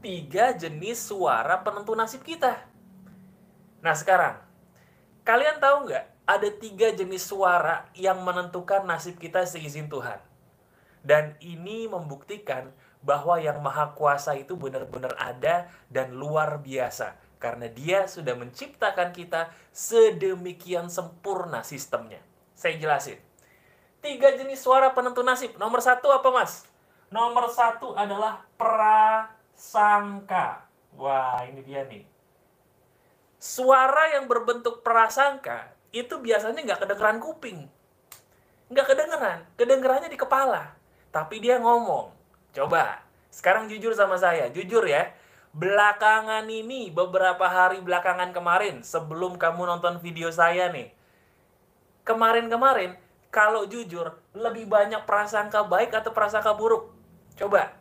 [0.00, 2.64] Tiga jenis suara penentu nasib kita.
[3.84, 4.40] Nah sekarang,
[5.24, 10.22] kalian tahu nggak ada tiga jenis suara yang menentukan nasib kita seizin Tuhan.
[11.02, 12.70] Dan ini membuktikan
[13.02, 17.18] bahwa yang maha kuasa itu benar-benar ada dan luar biasa.
[17.42, 22.22] Karena dia sudah menciptakan kita sedemikian sempurna sistemnya.
[22.54, 23.18] Saya jelasin.
[23.98, 25.58] Tiga jenis suara penentu nasib.
[25.58, 26.62] Nomor satu apa mas?
[27.10, 30.62] Nomor satu adalah prasangka.
[30.94, 32.06] Wah ini dia nih.
[33.40, 37.66] Suara yang berbentuk prasangka itu biasanya nggak kedengeran kuping.
[38.70, 40.74] Nggak kedengeran, kedengerannya di kepala.
[41.10, 42.14] Tapi dia ngomong.
[42.54, 45.10] Coba, sekarang jujur sama saya, jujur ya.
[45.50, 50.94] Belakangan ini, beberapa hari belakangan kemarin, sebelum kamu nonton video saya nih.
[52.06, 52.94] Kemarin-kemarin,
[53.34, 56.94] kalau jujur, lebih banyak prasangka baik atau prasangka buruk?
[57.34, 57.74] Coba.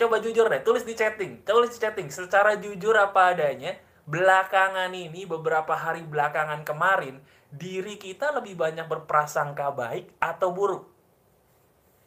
[0.00, 1.44] Coba jujur deh, tulis di chatting.
[1.44, 3.76] Tulis di chatting, secara jujur apa adanya,
[4.08, 7.20] belakangan ini, beberapa hari belakangan kemarin,
[7.52, 10.88] diri kita lebih banyak berprasangka baik atau buruk?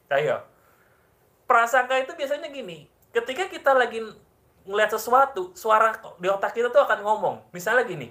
[0.10, 0.42] Ayo.
[1.46, 4.02] Prasangka itu biasanya gini, ketika kita lagi
[4.66, 7.36] ngeliat sesuatu, suara di otak kita tuh akan ngomong.
[7.54, 8.10] Misalnya gini,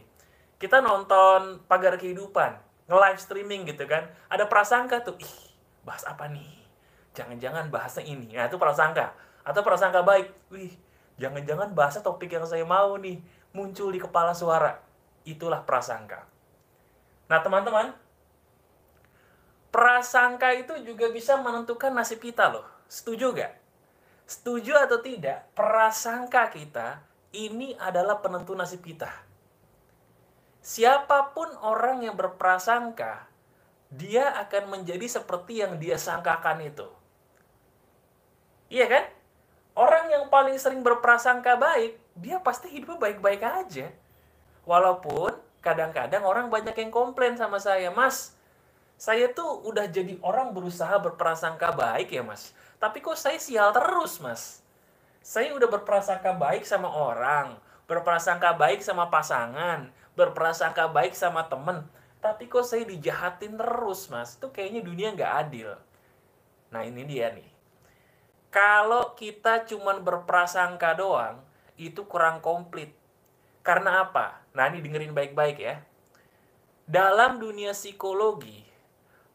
[0.62, 5.37] kita nonton pagar kehidupan, nge-live streaming gitu kan, ada prasangka tuh, ih,
[5.83, 6.62] bahas apa nih?
[7.16, 8.38] Jangan-jangan bahasa ini.
[8.38, 9.16] Nah, itu prasangka.
[9.42, 10.76] Atau prasangka baik, wih,
[11.16, 13.18] jangan-jangan bahasa topik yang saya mau nih
[13.52, 14.78] muncul di kepala suara.
[15.26, 16.26] Itulah prasangka.
[17.30, 17.94] Nah, teman-teman,
[19.70, 22.66] prasangka itu juga bisa menentukan nasib kita loh.
[22.90, 23.52] Setuju gak?
[24.26, 29.10] Setuju atau tidak, prasangka kita ini adalah penentu nasib kita.
[30.60, 33.30] Siapa pun orang yang berprasangka,
[33.90, 36.86] dia akan menjadi seperti yang dia sangkakan itu.
[38.70, 39.04] Iya kan?
[39.74, 43.88] Orang yang paling sering berprasangka baik, dia pasti hidupnya baik-baik aja.
[44.64, 48.34] Walaupun kadang-kadang orang banyak yang komplain sama saya, Mas,
[49.00, 52.52] saya tuh udah jadi orang berusaha berprasangka baik ya, Mas.
[52.76, 54.60] Tapi kok saya sial terus, Mas.
[55.20, 61.84] Saya udah berprasangka baik sama orang, berprasangka baik sama pasangan, berprasangka baik sama temen.
[62.20, 64.36] Tapi kok saya dijahatin terus, Mas.
[64.36, 65.76] Itu kayaknya dunia nggak adil.
[66.72, 67.48] Nah, ini dia nih.
[68.50, 71.40] Kalau kita cuman berprasangka doang,
[71.80, 72.92] itu kurang komplit.
[73.64, 74.44] Karena apa?
[74.52, 75.80] Nah, ini dengerin baik-baik ya.
[76.84, 78.66] Dalam dunia psikologi,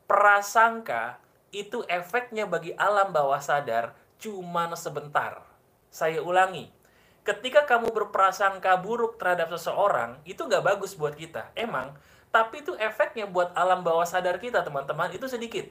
[0.05, 1.17] prasangka
[1.49, 5.41] itu efeknya bagi alam bawah sadar cuman sebentar.
[5.89, 6.69] Saya ulangi,
[7.23, 11.55] ketika kamu berprasangka buruk terhadap seseorang, itu nggak bagus buat kita.
[11.55, 11.95] Emang,
[12.29, 15.65] tapi itu efeknya buat alam bawah sadar kita, teman-teman, itu sedikit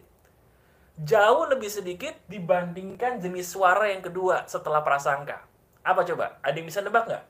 [0.95, 5.43] jauh lebih sedikit dibandingkan jenis suara yang kedua setelah prasangka.
[5.85, 6.41] Apa coba?
[6.41, 7.25] Ada yang bisa nebak nggak?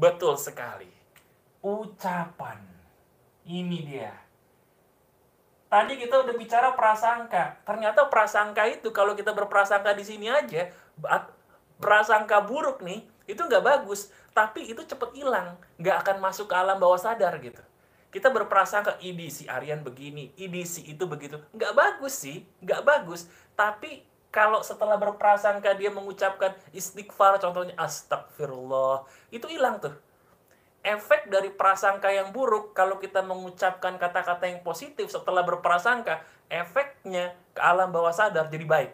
[0.00, 0.88] Betul sekali.
[1.60, 2.56] Ucapan.
[3.44, 4.14] Ini dia.
[5.68, 7.60] Tadi kita udah bicara prasangka.
[7.68, 10.72] Ternyata prasangka itu kalau kita berprasangka di sini aja,
[11.76, 14.08] prasangka buruk nih, itu nggak bagus.
[14.32, 15.60] Tapi itu cepet hilang.
[15.76, 17.60] Nggak akan masuk ke alam bawah sadar gitu
[18.08, 21.36] kita berprasangka ini si Aryan begini, ini itu begitu.
[21.52, 23.28] Nggak bagus sih, nggak bagus.
[23.52, 29.96] Tapi kalau setelah berprasangka dia mengucapkan istighfar, contohnya astagfirullah, itu hilang tuh.
[30.84, 37.60] Efek dari prasangka yang buruk, kalau kita mengucapkan kata-kata yang positif setelah berprasangka, efeknya ke
[37.60, 38.92] alam bawah sadar jadi baik.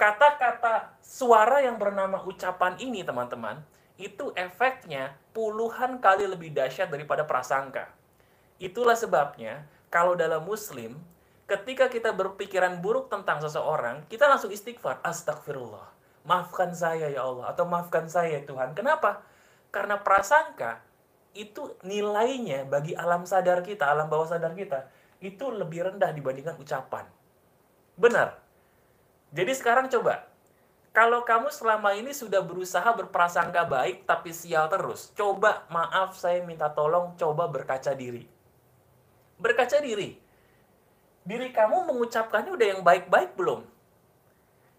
[0.00, 3.62] Kata-kata suara yang bernama ucapan ini, teman-teman,
[4.00, 7.86] itu efeknya puluhan kali lebih dahsyat daripada prasangka.
[8.58, 10.98] Itulah sebabnya kalau dalam muslim
[11.52, 15.84] ketika kita berpikiran buruk tentang seseorang, kita langsung istighfar, astagfirullah.
[16.24, 18.72] Maafkan saya ya Allah atau maafkan saya ya Tuhan.
[18.72, 19.20] Kenapa?
[19.68, 20.80] Karena prasangka
[21.36, 24.88] itu nilainya bagi alam sadar kita, alam bawah sadar kita
[25.20, 27.04] itu lebih rendah dibandingkan ucapan.
[28.00, 28.40] Benar.
[29.36, 30.24] Jadi sekarang coba
[30.92, 36.72] kalau kamu selama ini sudah berusaha berprasangka baik tapi sial terus, coba maaf saya minta
[36.72, 38.24] tolong coba berkaca diri.
[39.36, 40.31] Berkaca diri.
[41.22, 43.62] Diri kamu mengucapkannya udah yang baik-baik belum?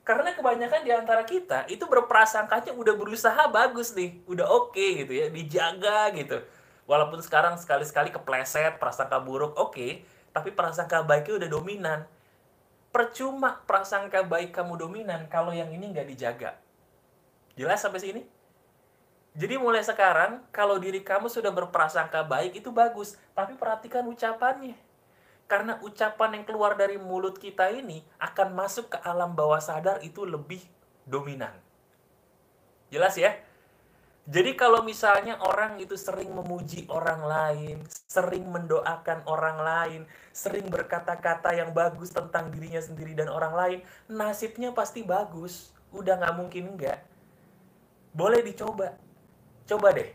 [0.04, 5.14] Karena kebanyakan di antara kita itu berprasangkanya udah berusaha bagus nih, udah oke okay gitu
[5.16, 6.44] ya, dijaga gitu.
[6.84, 10.04] Walaupun sekarang sekali-sekali kepleset, prasangka buruk, oke, okay,
[10.36, 12.00] tapi prasangka baiknya udah dominan
[12.94, 16.54] percuma prasangka baik kamu dominan kalau yang ini nggak dijaga.
[17.58, 18.22] Jelas sampai sini?
[19.34, 24.78] Jadi mulai sekarang, kalau diri kamu sudah berprasangka baik itu bagus, tapi perhatikan ucapannya.
[25.46, 30.24] Karena ucapan yang keluar dari mulut kita ini akan masuk ke alam bawah sadar itu
[30.24, 30.64] lebih
[31.06, 31.54] dominan.
[32.90, 33.34] Jelas ya?
[34.24, 40.02] Jadi kalau misalnya orang itu sering memuji orang lain, sering mendoakan orang lain,
[40.32, 45.76] sering berkata-kata yang bagus tentang dirinya sendiri dan orang lain, nasibnya pasti bagus.
[45.92, 47.04] Udah nggak mungkin enggak.
[48.16, 48.96] Boleh dicoba.
[49.68, 50.08] Coba deh.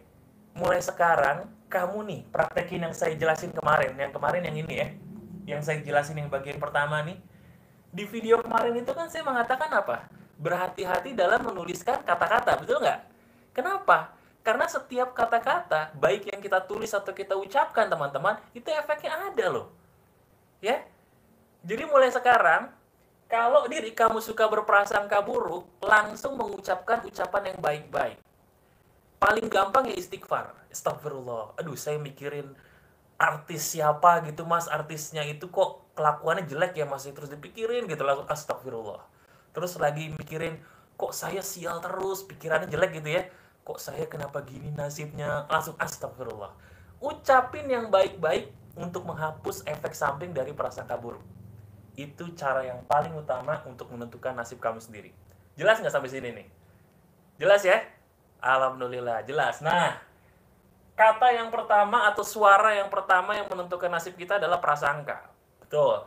[0.56, 3.92] Mulai sekarang, kamu nih praktekin yang saya jelasin kemarin.
[3.92, 4.88] Yang kemarin yang ini ya.
[5.48, 7.16] Yang saya jelasin yang bagian pertama nih.
[7.88, 10.04] Di video kemarin itu kan saya mengatakan apa?
[10.36, 13.00] Berhati-hati dalam menuliskan kata-kata, betul nggak?
[13.56, 14.12] Kenapa?
[14.44, 19.72] Karena setiap kata-kata, baik yang kita tulis atau kita ucapkan, teman-teman, itu efeknya ada loh.
[20.60, 20.84] Ya?
[21.64, 22.68] Jadi mulai sekarang,
[23.26, 28.20] kalau diri kamu suka berprasangka buruk, langsung mengucapkan ucapan yang baik-baik.
[29.18, 30.54] Paling gampang ya istighfar.
[30.70, 31.58] Astagfirullah.
[31.58, 32.54] Aduh, saya mikirin
[33.18, 34.70] artis siapa gitu mas?
[34.70, 39.02] Artisnya itu kok kelakuannya jelek ya masih terus dipikirin gitu langsung astagfirullah.
[39.52, 40.62] Terus lagi mikirin
[40.94, 42.22] kok saya sial terus?
[42.24, 43.26] Pikirannya jelek gitu ya?
[43.66, 45.44] Kok saya kenapa gini nasibnya?
[45.50, 46.54] Langsung astagfirullah.
[47.02, 51.22] Ucapin yang baik-baik untuk menghapus efek samping dari prasangka buruk
[51.98, 55.10] itu cara yang paling utama untuk menentukan nasib kamu sendiri.
[55.58, 56.46] Jelas nggak sampai sini nih?
[57.42, 57.82] Jelas ya?
[58.38, 59.58] Alhamdulillah jelas.
[59.58, 59.98] Nah
[60.98, 65.30] kata yang pertama atau suara yang pertama yang menentukan nasib kita adalah prasangka
[65.62, 66.02] betul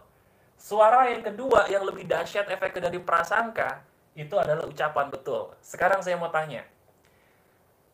[0.60, 3.80] suara yang kedua yang lebih dahsyat efek dari prasangka
[4.20, 6.68] itu adalah ucapan betul sekarang saya mau tanya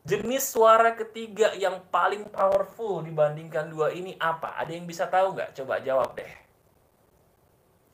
[0.08, 4.56] Jenis suara ketiga yang paling powerful dibandingkan dua ini apa?
[4.56, 5.52] Ada yang bisa tahu nggak?
[5.52, 6.32] Coba jawab deh.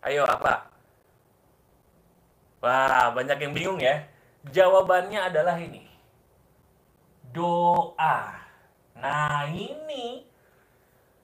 [0.07, 0.71] Ayo apa?
[2.63, 4.07] Wah, banyak yang bingung ya.
[4.47, 5.91] Jawabannya adalah ini.
[7.35, 8.44] Doa.
[8.99, 10.23] Nah, ini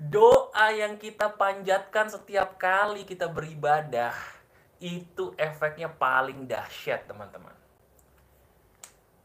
[0.00, 4.14] doa yang kita panjatkan setiap kali kita beribadah
[4.80, 7.52] itu efeknya paling dahsyat, teman-teman.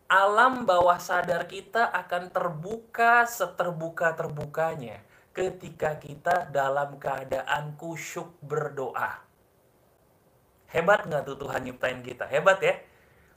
[0.05, 5.01] Alam bawah sadar kita akan terbuka seterbuka-terbukanya
[5.33, 9.25] ketika kita dalam keadaan kusyuk berdoa.
[10.69, 12.29] Hebat nggak tuh Tuhan nyiptain kita?
[12.29, 12.77] Hebat ya?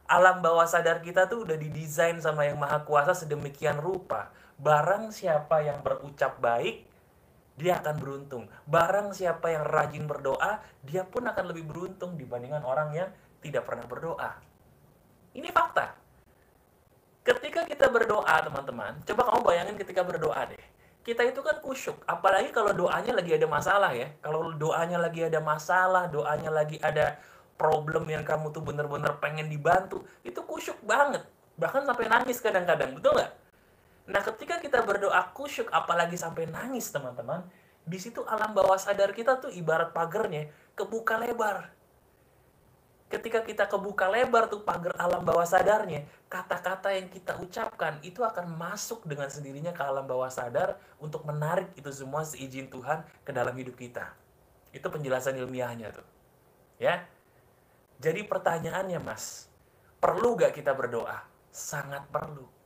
[0.08, 4.32] Alam bawah sadar kita tuh udah didesain sama yang maha kuasa sedemikian rupa.
[4.58, 6.82] Barang siapa yang berucap baik,
[7.58, 8.44] dia akan beruntung.
[8.66, 13.86] Barang siapa yang rajin berdoa, dia pun akan lebih beruntung dibandingkan orang yang tidak pernah
[13.86, 14.30] berdoa.
[15.34, 15.94] Ini fakta.
[17.22, 20.64] Ketika kita berdoa, teman-teman, coba kamu bayangin ketika berdoa deh.
[21.06, 24.10] Kita itu kan kusyuk, apalagi kalau doanya lagi ada masalah ya.
[24.20, 27.16] Kalau doanya lagi ada masalah, doanya lagi ada
[27.58, 31.26] problem yang kamu tuh bener-bener pengen dibantu, itu kusyuk banget.
[31.58, 33.32] Bahkan sampai nangis kadang-kadang, betul nggak?
[34.08, 37.44] Nah, ketika kita berdoa kusyuk, apalagi sampai nangis, teman-teman,
[37.84, 41.68] di situ alam bawah sadar kita tuh ibarat pagernya kebuka lebar.
[43.08, 48.52] Ketika kita kebuka lebar tuh pagar alam bawah sadarnya, kata-kata yang kita ucapkan itu akan
[48.56, 53.56] masuk dengan sendirinya ke alam bawah sadar untuk menarik itu semua seizin Tuhan ke dalam
[53.56, 54.12] hidup kita.
[54.72, 56.04] Itu penjelasan ilmiahnya tuh.
[56.76, 57.08] Ya.
[57.96, 59.48] Jadi pertanyaannya, Mas,
[60.00, 61.24] perlu gak kita berdoa?
[61.48, 62.57] Sangat perlu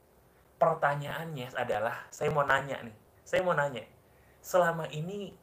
[0.63, 2.95] pertanyaannya adalah saya mau nanya nih
[3.27, 3.83] saya mau nanya
[4.39, 5.35] selama ini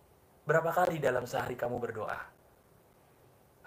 [0.48, 2.20] berapa kali dalam sehari kamu berdoa?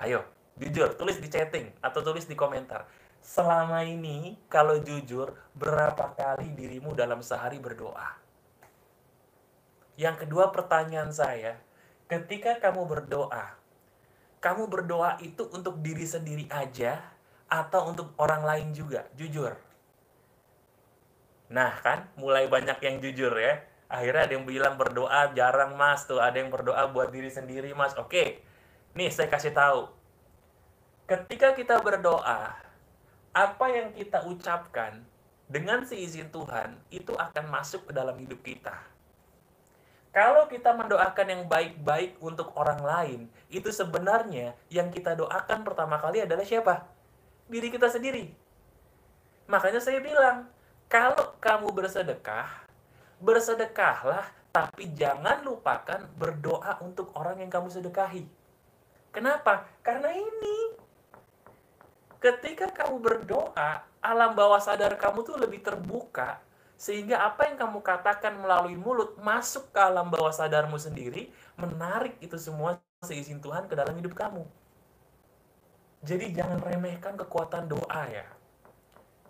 [0.00, 0.24] Ayo
[0.58, 2.88] jujur tulis di chatting atau tulis di komentar.
[3.22, 8.18] Selama ini kalau jujur berapa kali dirimu dalam sehari berdoa?
[9.94, 11.60] Yang kedua pertanyaan saya
[12.08, 13.60] ketika kamu berdoa
[14.42, 16.98] kamu berdoa itu untuk diri sendiri aja
[17.46, 19.06] atau untuk orang lain juga?
[19.14, 19.54] Jujur
[21.52, 23.60] Nah kan, mulai banyak yang jujur ya.
[23.92, 27.92] Akhirnya ada yang bilang berdoa jarang mas tuh, ada yang berdoa buat diri sendiri mas.
[28.00, 28.40] Oke,
[28.96, 29.92] nih saya kasih tahu.
[31.04, 32.56] Ketika kita berdoa,
[33.36, 35.04] apa yang kita ucapkan
[35.44, 38.72] dengan seizin Tuhan itu akan masuk ke dalam hidup kita.
[40.12, 46.20] Kalau kita mendoakan yang baik-baik untuk orang lain, itu sebenarnya yang kita doakan pertama kali
[46.24, 46.84] adalah siapa?
[47.48, 48.28] Diri kita sendiri.
[49.48, 50.48] Makanya saya bilang,
[50.92, 52.68] kalau kamu bersedekah,
[53.16, 58.28] bersedekahlah, tapi jangan lupakan berdoa untuk orang yang kamu sedekahi.
[59.08, 59.64] Kenapa?
[59.80, 60.76] Karena ini.
[62.20, 66.44] Ketika kamu berdoa, alam bawah sadar kamu tuh lebih terbuka
[66.76, 72.34] sehingga apa yang kamu katakan melalui mulut masuk ke alam bawah sadarmu sendiri, menarik itu
[72.36, 74.42] semua seizin Tuhan ke dalam hidup kamu.
[76.02, 78.26] Jadi jangan remehkan kekuatan doa ya.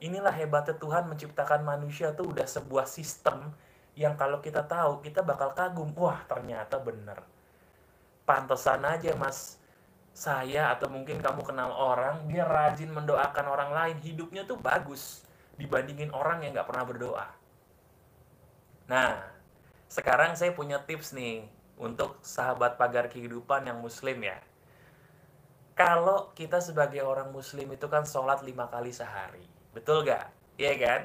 [0.03, 3.55] Inilah hebatnya Tuhan menciptakan manusia tuh udah sebuah sistem
[3.95, 5.95] yang kalau kita tahu kita bakal kagum.
[5.95, 7.23] Wah ternyata bener.
[8.27, 9.63] Pantesan aja mas
[10.11, 15.23] saya atau mungkin kamu kenal orang dia rajin mendoakan orang lain hidupnya tuh bagus
[15.55, 17.29] dibandingin orang yang nggak pernah berdoa.
[18.91, 19.23] Nah
[19.87, 21.47] sekarang saya punya tips nih
[21.79, 24.43] untuk sahabat pagar kehidupan yang muslim ya.
[25.79, 30.29] Kalau kita sebagai orang muslim itu kan sholat lima kali sehari Betul gak?
[30.61, 31.01] Iya kan?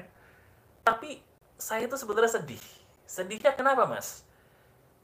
[0.84, 1.20] Tapi
[1.56, 2.62] saya itu sebetulnya sedih.
[3.08, 4.22] Sedihnya kenapa mas?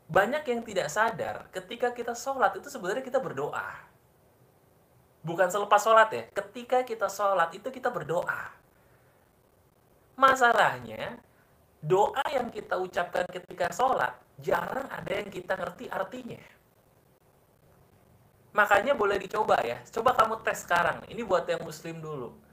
[0.08, 3.72] Banyak yang tidak sadar ketika kita sholat itu sebenarnya kita berdoa.
[5.24, 6.24] Bukan selepas sholat ya.
[6.36, 8.52] Ketika kita sholat itu kita berdoa.
[10.14, 11.18] Masalahnya,
[11.80, 16.44] doa yang kita ucapkan ketika sholat, jarang ada yang kita ngerti artinya.
[18.52, 19.80] Makanya boleh dicoba ya.
[19.88, 21.00] Coba kamu tes sekarang.
[21.08, 22.44] Ini buat yang muslim dulu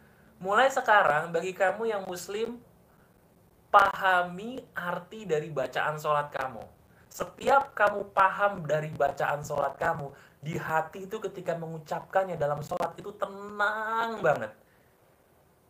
[0.42, 2.58] mulai sekarang bagi kamu yang muslim
[3.70, 6.66] pahami arti dari bacaan sholat kamu.
[7.08, 10.10] Setiap kamu paham dari bacaan sholat kamu
[10.42, 14.52] di hati itu ketika mengucapkannya dalam sholat itu tenang banget.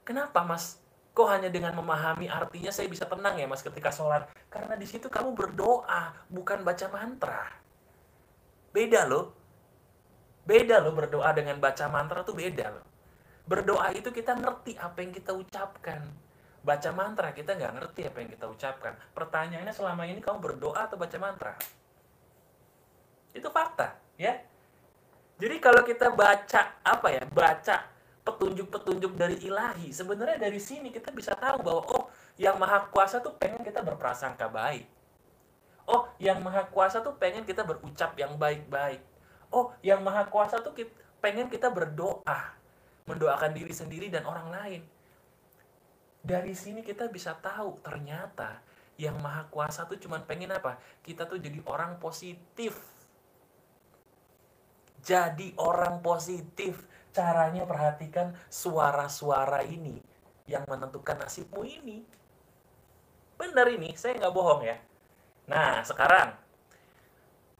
[0.07, 0.79] Kenapa mas?
[1.11, 4.31] Kok hanya dengan memahami artinya saya bisa tenang ya mas ketika sholat?
[4.47, 7.43] Karena di situ kamu berdoa bukan baca mantra.
[8.71, 9.35] Beda loh.
[10.47, 12.90] Beda loh berdoa dengan baca mantra tuh beda loh
[13.45, 16.01] Berdoa itu kita ngerti apa yang kita ucapkan.
[16.61, 18.93] Baca mantra kita nggak ngerti apa yang kita ucapkan.
[19.17, 21.53] Pertanyaannya selama ini kamu berdoa atau baca mantra?
[23.33, 24.37] Itu fakta, ya.
[25.41, 27.89] Jadi kalau kita baca apa ya, baca
[28.21, 32.05] petunjuk-petunjuk dari ilahi, sebenarnya dari sini kita bisa tahu bahwa oh,
[32.37, 34.85] yang maha kuasa tuh pengen kita berprasangka baik.
[35.89, 39.01] Oh, yang maha kuasa tuh pengen kita berucap yang baik-baik.
[39.49, 40.77] Oh, yang maha kuasa tuh
[41.17, 42.60] pengen kita berdoa
[43.05, 44.81] mendoakan diri sendiri dan orang lain.
[46.21, 48.61] Dari sini kita bisa tahu ternyata
[49.01, 50.77] yang maha kuasa tuh cuma pengen apa?
[51.01, 52.77] Kita tuh jadi orang positif.
[55.01, 56.85] Jadi orang positif.
[57.11, 59.99] Caranya perhatikan suara-suara ini
[60.47, 62.05] yang menentukan nasibmu ini.
[63.35, 64.77] Benar ini, saya nggak bohong ya.
[65.49, 66.37] Nah, sekarang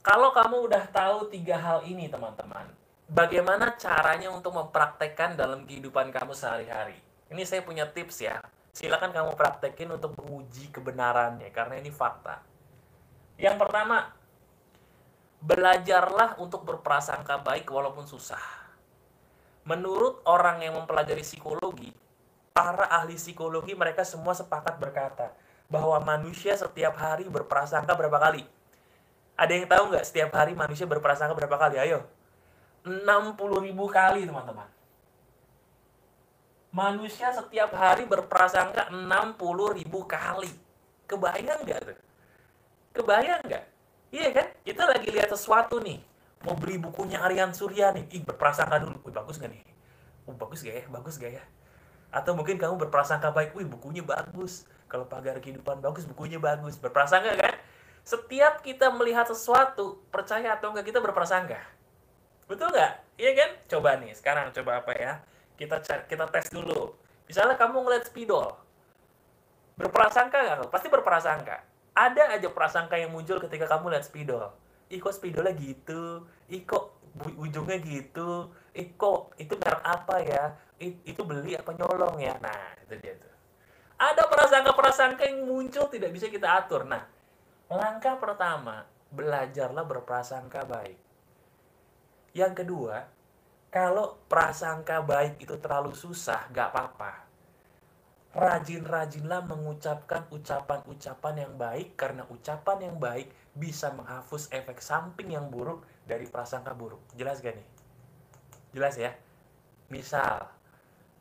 [0.02, 2.70] kalau kamu udah tahu tiga hal ini, teman-teman,
[3.12, 6.96] bagaimana caranya untuk mempraktekkan dalam kehidupan kamu sehari-hari?
[7.28, 8.40] Ini saya punya tips ya.
[8.72, 12.40] Silakan kamu praktekin untuk menguji kebenarannya, karena ini fakta.
[13.36, 14.16] Yang pertama,
[15.44, 18.62] belajarlah untuk berprasangka baik walaupun susah
[19.66, 21.94] menurut orang yang mempelajari psikologi,
[22.52, 25.32] para ahli psikologi mereka semua sepakat berkata
[25.72, 28.44] bahwa manusia setiap hari berprasangka berapa kali?
[29.38, 31.78] Ada yang tahu nggak setiap hari manusia berprasangka berapa kali?
[31.82, 32.06] Ayo.
[32.86, 34.68] 60 ribu kali teman-teman.
[36.72, 40.52] Manusia setiap hari berprasangka 60 ribu kali.
[41.06, 42.00] Kebayang nggak tuh?
[42.96, 43.64] Kebayang nggak?
[44.12, 44.48] Iya kan?
[44.64, 46.12] Kita lagi lihat sesuatu nih
[46.46, 49.62] mau beli bukunya Aryan Surya nih, ih berprasangka dulu, wih bagus gak nih?
[50.26, 50.84] Oh, bagus gak ya?
[50.90, 51.44] Bagus gak ya?
[52.10, 54.66] Atau mungkin kamu berprasangka baik, wih bukunya bagus.
[54.92, 56.76] Kalau pagar kehidupan bagus, bukunya bagus.
[56.76, 57.56] Berprasangka kan?
[58.04, 61.62] Setiap kita melihat sesuatu, percaya atau enggak kita berprasangka.
[62.52, 62.94] Betul nggak?
[63.16, 63.50] Iya kan?
[63.72, 65.24] Coba nih, sekarang coba apa ya?
[65.56, 65.80] Kita
[66.12, 66.92] kita tes dulu.
[67.32, 68.60] Misalnya kamu ngeliat spidol,
[69.80, 70.68] berprasangka nggak?
[70.68, 71.64] Pasti berprasangka.
[71.96, 74.52] Ada aja prasangka yang muncul ketika kamu lihat spidol
[74.92, 77.00] ih kok spidolnya gitu ih kok
[77.40, 78.92] ujungnya gitu ih
[79.40, 80.44] itu merek apa ya
[80.84, 83.32] ih, itu beli apa nyolong ya nah itu dia tuh
[83.96, 87.08] ada prasangka-prasangka yang muncul tidak bisa kita atur nah
[87.72, 88.84] langkah pertama
[89.16, 91.00] belajarlah berprasangka baik
[92.32, 93.08] yang kedua
[93.72, 97.32] kalau prasangka baik itu terlalu susah gak apa-apa
[98.32, 105.84] rajin-rajinlah mengucapkan ucapan-ucapan yang baik karena ucapan yang baik bisa menghapus efek samping yang buruk
[106.08, 107.04] dari prasangka buruk.
[107.20, 107.68] Jelas gak nih?
[108.72, 109.12] Jelas ya?
[109.92, 110.48] Misal,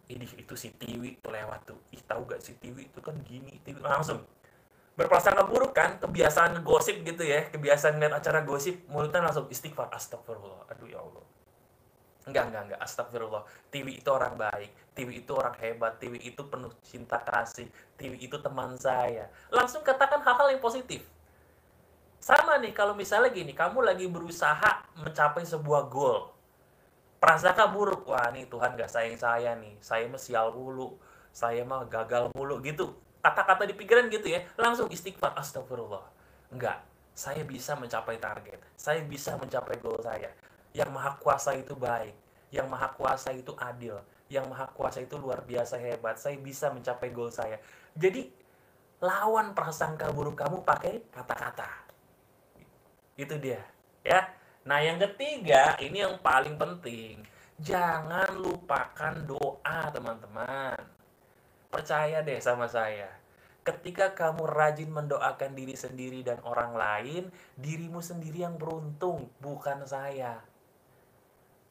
[0.07, 1.81] ini itu si Tiwi tuh lewat tuh.
[1.91, 4.23] Ih tahu gak si Tiwi itu kan gini, Tiwi langsung
[4.99, 10.69] berprasangka buruk kan, kebiasaan gosip gitu ya, kebiasaan lihat acara gosip, mulutnya langsung istighfar, astagfirullah,
[10.69, 11.25] aduh ya Allah
[12.29, 12.81] Enggak, enggak, enggak.
[12.85, 13.43] Astagfirullah.
[13.73, 14.71] Tiwi itu orang baik.
[14.93, 15.97] Tiwi itu orang hebat.
[15.97, 17.67] Tiwi itu penuh cinta kasih.
[17.97, 19.27] Tiwi itu teman saya.
[19.49, 21.03] Langsung katakan hal-hal yang positif.
[22.21, 26.31] Sama nih, kalau misalnya gini, kamu lagi berusaha mencapai sebuah goal.
[27.17, 28.07] Prasangka buruk.
[28.07, 29.75] Wah, nih Tuhan gak sayang saya nih.
[29.81, 31.01] Saya mah sial mulu.
[31.33, 32.93] Saya mah gagal mulu gitu.
[33.21, 34.45] Kata-kata di pikiran gitu ya.
[34.57, 35.37] Langsung istighfar.
[35.37, 36.05] Astagfirullah.
[36.53, 36.83] Enggak.
[37.15, 38.61] Saya bisa mencapai target.
[38.75, 40.33] Saya bisa mencapai goal saya
[40.71, 42.15] yang maha kuasa itu baik,
[42.55, 43.99] yang maha kuasa itu adil,
[44.31, 46.19] yang maha kuasa itu luar biasa hebat.
[46.19, 47.59] Saya bisa mencapai goal saya.
[47.99, 48.31] Jadi
[49.03, 51.71] lawan prasangka buruk kamu pakai kata-kata.
[53.19, 53.61] Itu dia,
[54.07, 54.31] ya.
[54.65, 57.25] Nah, yang ketiga, ini yang paling penting.
[57.61, 61.00] Jangan lupakan doa, teman-teman.
[61.71, 63.07] Percaya deh sama saya.
[63.63, 70.43] Ketika kamu rajin mendoakan diri sendiri dan orang lain, dirimu sendiri yang beruntung, bukan saya.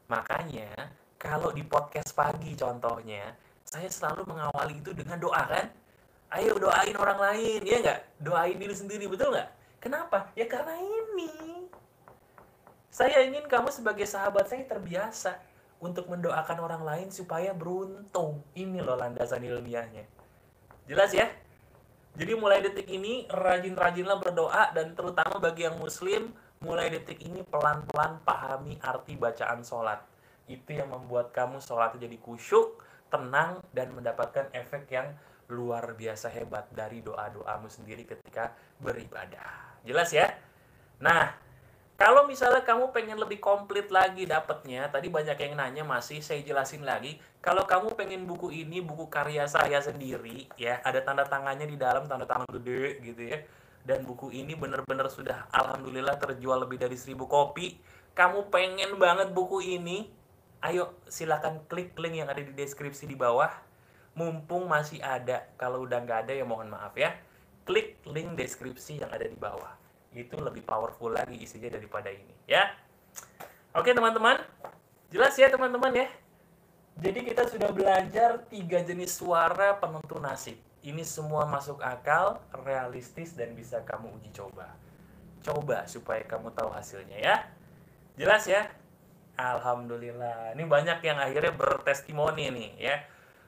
[0.08, 3.36] Makanya, kalau di podcast pagi contohnya,
[3.68, 5.68] saya selalu mengawali itu dengan doa kan?
[6.32, 8.24] Ayo doain orang lain, ya nggak?
[8.24, 9.50] Doain diri sendiri, betul nggak?
[9.84, 10.32] Kenapa?
[10.40, 11.68] Ya karena ini.
[12.88, 15.38] Saya ingin kamu sebagai sahabat saya terbiasa
[15.80, 18.44] untuk mendoakan orang lain supaya beruntung.
[18.56, 20.04] Ini loh landasan ilmiahnya.
[20.88, 21.28] Jelas ya?
[22.20, 28.20] Jadi mulai detik ini rajin-rajinlah berdoa dan terutama bagi yang muslim mulai detik ini pelan-pelan
[28.28, 30.04] pahami arti bacaan sholat.
[30.50, 35.16] Itu yang membuat kamu sholat jadi kusyuk, tenang, dan mendapatkan efek yang
[35.50, 38.54] luar biasa hebat dari doa-doamu sendiri ketika
[38.84, 39.80] beribadah.
[39.88, 40.28] Jelas ya?
[41.00, 41.32] Nah,
[42.00, 46.88] kalau misalnya kamu pengen lebih komplit lagi dapatnya, tadi banyak yang nanya masih saya jelasin
[46.88, 47.20] lagi.
[47.44, 52.08] Kalau kamu pengen buku ini, buku karya saya sendiri, ya ada tanda tangannya di dalam,
[52.08, 53.40] tanda tangan gede gitu ya
[53.90, 57.80] dan buku ini benar-benar sudah alhamdulillah terjual lebih dari 1000 kopi.
[58.14, 60.12] Kamu pengen banget buku ini?
[60.62, 63.50] Ayo silakan klik link yang ada di deskripsi di bawah.
[64.14, 67.16] Mumpung masih ada, kalau udah nggak ada ya mohon maaf ya.
[67.64, 69.79] Klik link deskripsi yang ada di bawah.
[70.14, 72.70] Itu lebih powerful lagi isinya daripada ini ya.
[73.78, 74.42] Oke teman-teman,
[75.14, 76.08] jelas ya teman-teman ya.
[77.00, 80.60] Jadi kita sudah belajar tiga jenis suara penentu nasib.
[80.80, 84.76] Ini semua masuk akal, realistis, dan bisa kamu uji coba.
[85.44, 87.36] Coba supaya kamu tahu hasilnya ya.
[88.20, 88.68] Jelas ya?
[89.40, 90.56] Alhamdulillah.
[90.56, 92.96] Ini banyak yang akhirnya bertestimoni nih ya.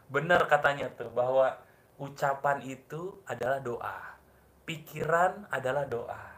[0.07, 1.59] Benar katanya tuh bahwa
[2.01, 4.17] Ucapan itu adalah doa.
[4.65, 6.30] Pikiran adalah doa.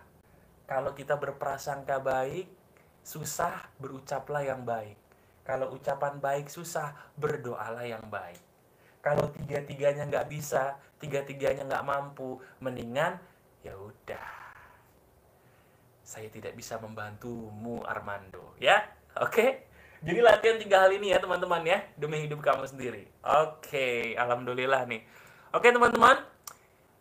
[0.63, 2.47] Kalau kita berprasangka baik,
[3.03, 4.95] susah berucaplah yang baik.
[5.43, 8.39] Kalau ucapan baik susah, berdoalah yang baik.
[9.03, 13.19] Kalau tiga-tiganya nggak bisa, tiga-tiganya nggak mampu, mendingan
[13.59, 14.31] ya udah.
[16.03, 18.79] Saya tidak bisa membantumu Armando, ya.
[19.19, 19.67] Oke?
[20.03, 23.07] Jadi latihan tiga hal ini ya teman-teman ya, demi hidup kamu sendiri.
[23.23, 25.03] Oke, alhamdulillah nih.
[25.51, 26.23] Oke teman-teman,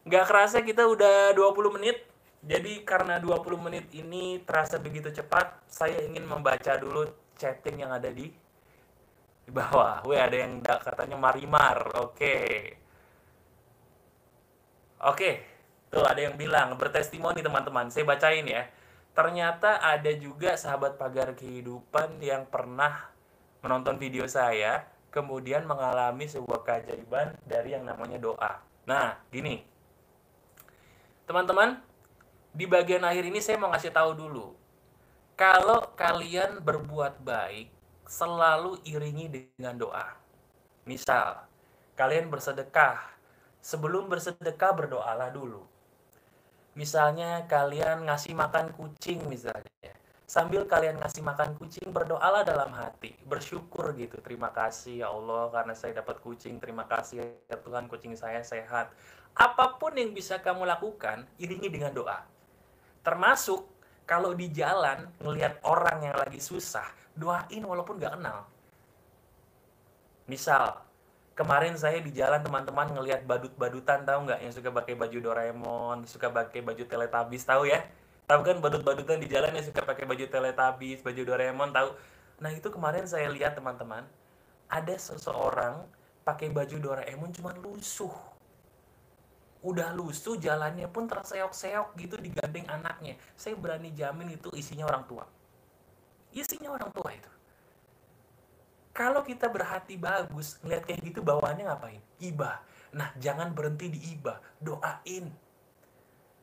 [0.07, 2.03] nggak kerasa kita udah 20 menit
[2.43, 7.07] jadi karena 20 menit ini terasa begitu cepat, saya ingin membaca dulu
[7.39, 8.35] chatting yang ada di
[9.47, 10.03] bawah.
[10.11, 12.03] Wih, ada yang katanya Marimar.
[12.03, 12.35] Oke.
[15.07, 15.31] Oke.
[15.87, 17.95] Tuh ada yang bilang bertestimoni teman-teman.
[17.95, 18.67] Saya bacain ya.
[19.15, 23.13] Ternyata ada juga sahabat pagar kehidupan yang pernah
[23.63, 28.59] menonton video saya kemudian mengalami sebuah keajaiban dari yang namanya doa.
[28.89, 29.61] Nah, gini.
[31.29, 31.92] Teman-teman,
[32.53, 34.53] di bagian akhir ini saya mau ngasih tahu dulu.
[35.33, 37.73] Kalau kalian berbuat baik,
[38.05, 40.13] selalu iringi dengan doa.
[40.85, 41.49] Misal,
[41.97, 43.01] kalian bersedekah.
[43.65, 45.65] Sebelum bersedekah, berdoalah dulu.
[46.77, 49.93] Misalnya kalian ngasih makan kucing misalnya.
[50.29, 53.17] Sambil kalian ngasih makan kucing, berdoalah dalam hati.
[53.29, 54.21] Bersyukur gitu.
[54.21, 56.57] Terima kasih ya Allah karena saya dapat kucing.
[56.61, 58.93] Terima kasih ya Tuhan kucing saya sehat.
[59.37, 62.32] Apa pun yang bisa kamu lakukan, iringi dengan doa.
[63.03, 63.67] Termasuk
[64.07, 66.87] kalau di jalan ngelihat orang yang lagi susah,
[67.19, 68.47] doain walaupun gak kenal.
[70.31, 70.79] Misal,
[71.35, 76.31] kemarin saya di jalan teman-teman ngelihat badut-badutan tahu nggak yang suka pakai baju Doraemon, suka
[76.31, 77.83] pakai baju Teletubbies tahu ya?
[78.31, 81.91] Tahu kan badut-badutan di jalan yang suka pakai baju Teletubbies, baju Doraemon tahu?
[82.39, 84.07] Nah itu kemarin saya lihat teman-teman,
[84.71, 85.85] ada seseorang
[86.23, 88.32] pakai baju Doraemon cuma lusuh
[89.63, 93.15] udah lusuh jalannya pun terseok-seok gitu digandeng anaknya.
[93.39, 95.25] Saya berani jamin itu isinya orang tua.
[96.35, 97.31] Isinya orang tua itu.
[98.93, 102.03] Kalau kita berhati bagus ngeliat kayak gitu bawaannya ngapain?
[102.21, 105.33] Ibah nah jangan berhenti di ibah doain.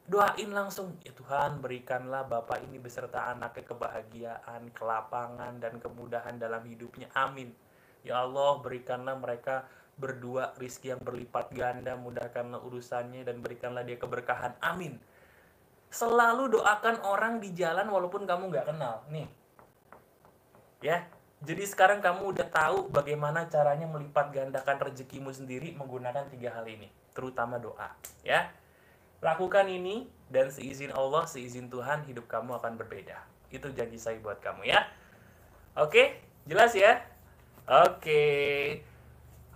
[0.09, 0.97] Doain langsung.
[1.05, 7.13] Ya Tuhan berikanlah bapak ini beserta anaknya kebahagiaan kelapangan dan kemudahan dalam hidupnya.
[7.13, 7.53] Amin.
[8.01, 14.55] Ya Allah berikanlah mereka berdua rizki yang berlipat ganda mudahkanlah urusannya dan berikanlah dia keberkahan.
[14.63, 14.95] Amin.
[15.91, 19.03] Selalu doakan orang di jalan walaupun kamu nggak kenal.
[19.11, 19.27] Nih.
[20.79, 21.03] Ya.
[21.39, 26.87] Jadi sekarang kamu udah tahu bagaimana caranya melipat gandakan rezekimu sendiri menggunakan tiga hal ini
[27.11, 27.91] terutama doa.
[28.23, 28.51] Ya.
[29.19, 33.19] Lakukan ini dan seizin Allah seizin Tuhan hidup kamu akan berbeda.
[33.51, 34.87] Itu janji saya buat kamu ya.
[35.75, 36.23] Oke?
[36.47, 37.03] Jelas ya?
[37.67, 38.83] Oke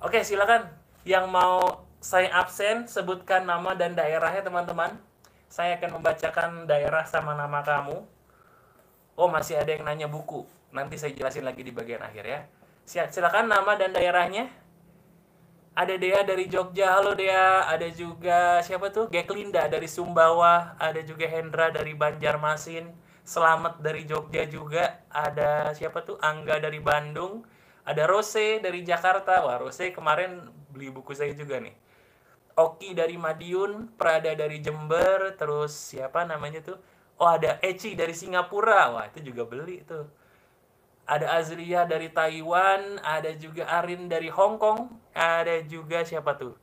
[0.03, 0.67] Oke, silakan
[1.07, 4.99] yang mau saya absen sebutkan nama dan daerahnya teman-teman.
[5.47, 8.03] Saya akan membacakan daerah sama nama kamu.
[9.15, 10.43] Oh, masih ada yang nanya buku.
[10.75, 12.39] Nanti saya jelasin lagi di bagian akhir ya.
[12.83, 14.51] Silakan nama dan daerahnya.
[15.71, 17.71] Ada Dea dari Jogja, halo Dea.
[17.71, 19.07] Ada juga siapa tuh?
[19.07, 20.75] Geklinda dari Sumbawa.
[20.83, 22.91] Ada juga Hendra dari Banjarmasin.
[23.23, 24.99] Selamat dari Jogja juga.
[25.07, 26.19] Ada siapa tuh?
[26.19, 27.52] Angga dari Bandung
[27.83, 29.43] ada Rose dari Jakarta.
[29.43, 31.75] Wah, Rose kemarin beli buku saya juga nih.
[32.53, 36.77] Oki dari Madiun, Prada dari Jember, terus siapa namanya tuh?
[37.17, 38.93] Oh, ada Eci dari Singapura.
[38.93, 40.05] Wah, itu juga beli tuh.
[41.03, 46.55] Ada Azria dari Taiwan, ada juga Arin dari Hong Kong, ada juga siapa tuh?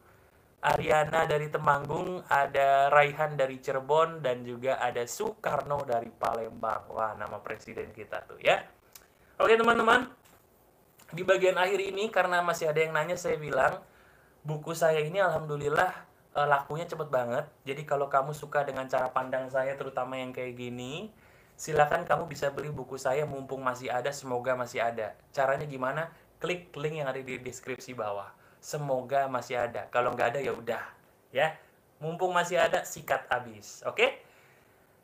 [0.61, 6.89] Ariana dari Temanggung, ada Raihan dari Cirebon, dan juga ada Soekarno dari Palembang.
[6.93, 8.65] Wah, nama presiden kita tuh ya.
[9.41, 10.09] Oke teman-teman,
[11.11, 13.83] di bagian akhir ini karena masih ada yang nanya saya bilang
[14.47, 15.91] buku saya ini alhamdulillah
[16.39, 17.47] uh, lakunya cepet banget.
[17.67, 21.11] Jadi kalau kamu suka dengan cara pandang saya terutama yang kayak gini
[21.61, 25.19] silakan kamu bisa beli buku saya mumpung masih ada semoga masih ada.
[25.35, 26.09] Caranya gimana?
[26.41, 28.33] Klik link yang ada di deskripsi bawah.
[28.63, 29.91] Semoga masih ada.
[29.93, 30.85] Kalau nggak ada ya udah
[31.35, 31.53] ya.
[32.01, 34.01] Mumpung masih ada sikat habis oke?
[34.01, 34.25] okay?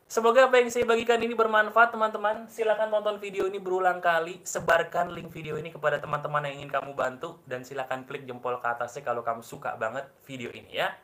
[0.07, 2.47] Semoga apa yang saya bagikan ini bermanfaat teman-teman.
[2.47, 4.39] Silahkan tonton video ini berulang kali.
[4.47, 7.43] Sebarkan link video ini kepada teman-teman yang ingin kamu bantu.
[7.43, 10.95] Dan silahkan klik jempol ke atasnya kalau kamu suka banget video ini ya.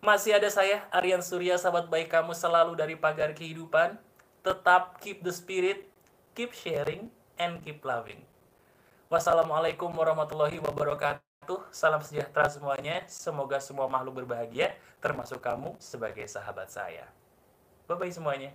[0.00, 4.00] Masih ada saya, Aryan Surya, sahabat baik kamu selalu dari pagar kehidupan.
[4.40, 5.84] Tetap keep the spirit,
[6.32, 8.24] keep sharing, and keep loving.
[9.12, 11.60] Wassalamualaikum warahmatullahi wabarakatuh.
[11.68, 13.04] Salam sejahtera semuanya.
[13.04, 14.72] Semoga semua makhluk berbahagia,
[15.04, 17.04] termasuk kamu sebagai sahabat saya.
[17.88, 18.52] Bye-bye semuanya.